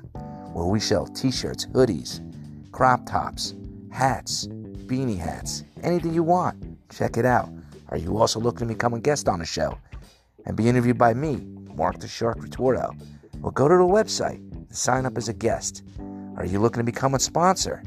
where 0.53 0.65
we 0.65 0.79
sell 0.79 1.05
t-shirts, 1.05 1.65
hoodies, 1.65 2.21
crop 2.71 3.05
tops, 3.05 3.55
hats, 3.91 4.47
beanie 4.87 5.19
hats, 5.19 5.65
anything 5.81 6.13
you 6.13 6.23
want. 6.23 6.63
Check 6.89 7.17
it 7.17 7.25
out. 7.25 7.49
Are 7.89 7.97
you 7.97 8.17
also 8.17 8.39
looking 8.39 8.69
to 8.69 8.73
become 8.73 8.93
a 8.93 9.01
guest 9.01 9.27
on 9.27 9.39
the 9.39 9.45
show 9.45 9.77
and 10.45 10.55
be 10.55 10.69
interviewed 10.69 10.97
by 10.97 11.13
me, 11.13 11.45
Marc 11.75 11.99
the 11.99 12.07
Shark 12.07 12.39
Retorto? 12.39 12.97
Well, 13.41 13.51
go 13.51 13.67
to 13.67 13.75
the 13.75 13.83
website 13.83 14.37
and 14.37 14.73
sign 14.73 15.05
up 15.05 15.17
as 15.17 15.27
a 15.27 15.33
guest. 15.33 15.83
Are 16.37 16.45
you 16.45 16.59
looking 16.59 16.79
to 16.79 16.85
become 16.85 17.15
a 17.15 17.19
sponsor? 17.19 17.83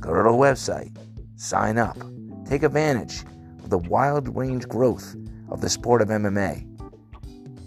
Go 0.00 0.14
to 0.14 0.22
the 0.22 0.30
website, 0.30 0.96
sign 1.40 1.78
up, 1.78 1.96
take 2.44 2.62
advantage 2.62 3.24
of 3.64 3.70
the 3.70 3.78
wild 3.78 4.36
range 4.36 4.68
growth 4.68 5.16
of 5.48 5.62
the 5.62 5.70
sport 5.70 6.02
of 6.02 6.08
MMA, 6.08 6.66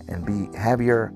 and 0.07 0.23
be 0.25 0.47
have 0.57 0.79
your 0.79 1.07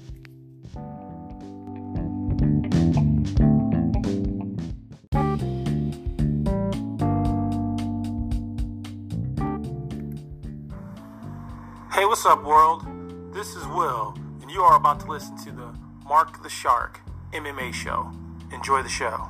what's 12.25 12.39
up, 12.39 12.45
world? 12.47 13.35
This 13.35 13.55
is 13.55 13.67
Will, 13.67 14.15
and 14.41 14.51
you 14.51 14.63
are 14.63 14.77
about 14.79 14.99
to 15.01 15.07
listen 15.11 15.37
to 15.45 15.51
the 15.51 15.79
Marc 16.09 16.43
the 16.43 16.49
Shark 16.49 17.01
MMA 17.35 17.75
show. 17.75 18.11
Enjoy 18.51 18.83
the 18.83 18.89
show. 18.89 19.29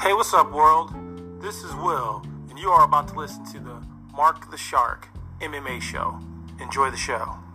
Hey, 0.00 0.12
what's 0.12 0.34
up, 0.34 0.50
world? 0.50 0.92
This 1.40 1.62
is 1.62 1.72
Will, 1.76 2.20
and 2.50 2.58
you 2.58 2.70
are 2.70 2.84
about 2.84 3.06
to 3.10 3.14
listen 3.14 3.44
to 3.52 3.60
the 3.60 3.80
Marc 4.12 4.50
the 4.50 4.58
Shark 4.58 5.06
MMA 5.40 5.80
show. 5.80 6.18
Enjoy 6.60 6.90
the 6.90 6.96
show. 6.96 7.45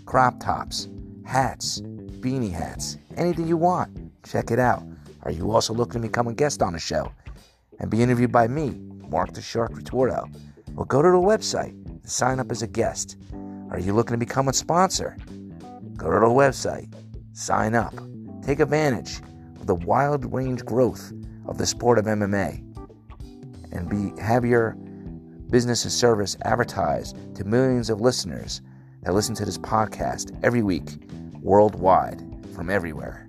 crop 0.05 0.39
tops, 0.39 0.87
hats, 1.25 1.81
beanie 1.81 2.51
hats, 2.51 2.97
anything 3.17 3.47
you 3.47 3.57
want. 3.57 3.89
Check 4.23 4.51
it 4.51 4.59
out. 4.59 4.83
Are 5.23 5.31
you 5.31 5.51
also 5.51 5.73
looking 5.73 6.01
to 6.01 6.07
become 6.07 6.27
a 6.27 6.33
guest 6.33 6.61
on 6.61 6.71
the 6.73 6.79
show 6.79 7.11
and 7.79 7.91
be 7.91 8.01
interviewed 8.01 8.31
by 8.31 8.47
me, 8.47 8.79
Marc 9.09 9.33
the 9.33 9.41
Shark 9.41 9.73
Retorto? 9.73 10.33
Well, 10.73 10.85
go 10.85 11.01
to 11.01 11.09
the 11.09 11.17
website 11.17 11.73
and 11.85 12.09
sign 12.09 12.39
up 12.39 12.49
as 12.51 12.61
a 12.61 12.67
guest. 12.67 13.17
Are 13.69 13.79
you 13.79 13.91
looking 13.93 14.13
to 14.13 14.17
become 14.17 14.47
a 14.47 14.53
sponsor? 14.53 15.17
Go 15.97 16.11
to 16.11 16.19
the 16.19 16.27
website, 16.27 16.93
sign 17.33 17.75
up, 17.75 17.93
take 18.43 18.59
advantage 18.59 19.21
of 19.59 19.67
the 19.67 19.75
wild 19.75 20.33
range 20.33 20.65
growth 20.65 21.13
of 21.45 21.57
the 21.57 21.65
sport 21.65 21.97
of 21.97 22.05
MMA, 22.05 22.63
and 23.71 23.89
be 23.89 24.11
have 24.21 24.45
your 24.45 24.75
business 25.49 25.83
and 25.83 25.91
service 25.91 26.37
advertised 26.43 27.17
to 27.35 27.43
millions 27.43 27.89
of 27.89 27.99
listeners 28.01 28.61
that 29.03 29.13
listen 29.13 29.35
to 29.35 29.45
this 29.45 29.57
podcast 29.57 30.37
every 30.43 30.61
week 30.61 30.97
worldwide 31.41 32.21
from 32.55 32.69
everywhere. 32.69 33.27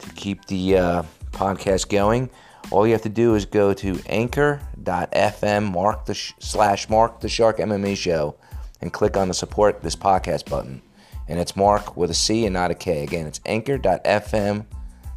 to 0.00 0.10
keep 0.14 0.44
the 0.46 0.76
uh, 0.76 1.02
podcast 1.30 1.88
going. 1.88 2.30
All 2.72 2.84
you 2.84 2.94
have 2.94 3.02
to 3.02 3.08
do 3.08 3.36
is 3.36 3.44
go 3.46 3.72
to 3.74 3.96
anchor.fm 4.08 5.70
mark 5.70 6.04
the 6.04 6.14
sh- 6.14 6.32
slash 6.40 6.88
mark 6.88 7.20
the 7.20 7.28
shark 7.28 7.58
MMA 7.58 7.96
show 7.96 8.34
and 8.80 8.92
click 8.92 9.16
on 9.16 9.28
the 9.28 9.34
support 9.34 9.80
this 9.80 9.94
podcast 9.94 10.50
button. 10.50 10.82
And 11.28 11.38
it's 11.38 11.54
Marc 11.54 11.96
with 11.96 12.10
a 12.10 12.14
C 12.14 12.44
and 12.44 12.54
not 12.54 12.72
a 12.72 12.74
K. 12.74 13.04
Again, 13.04 13.28
it's 13.28 13.40
anchor.fm 13.46 14.66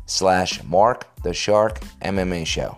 slash 0.05 0.63
mark 0.65 1.07
the 1.23 1.33
shark 1.33 1.79
MMA 2.03 2.45
show. 2.45 2.77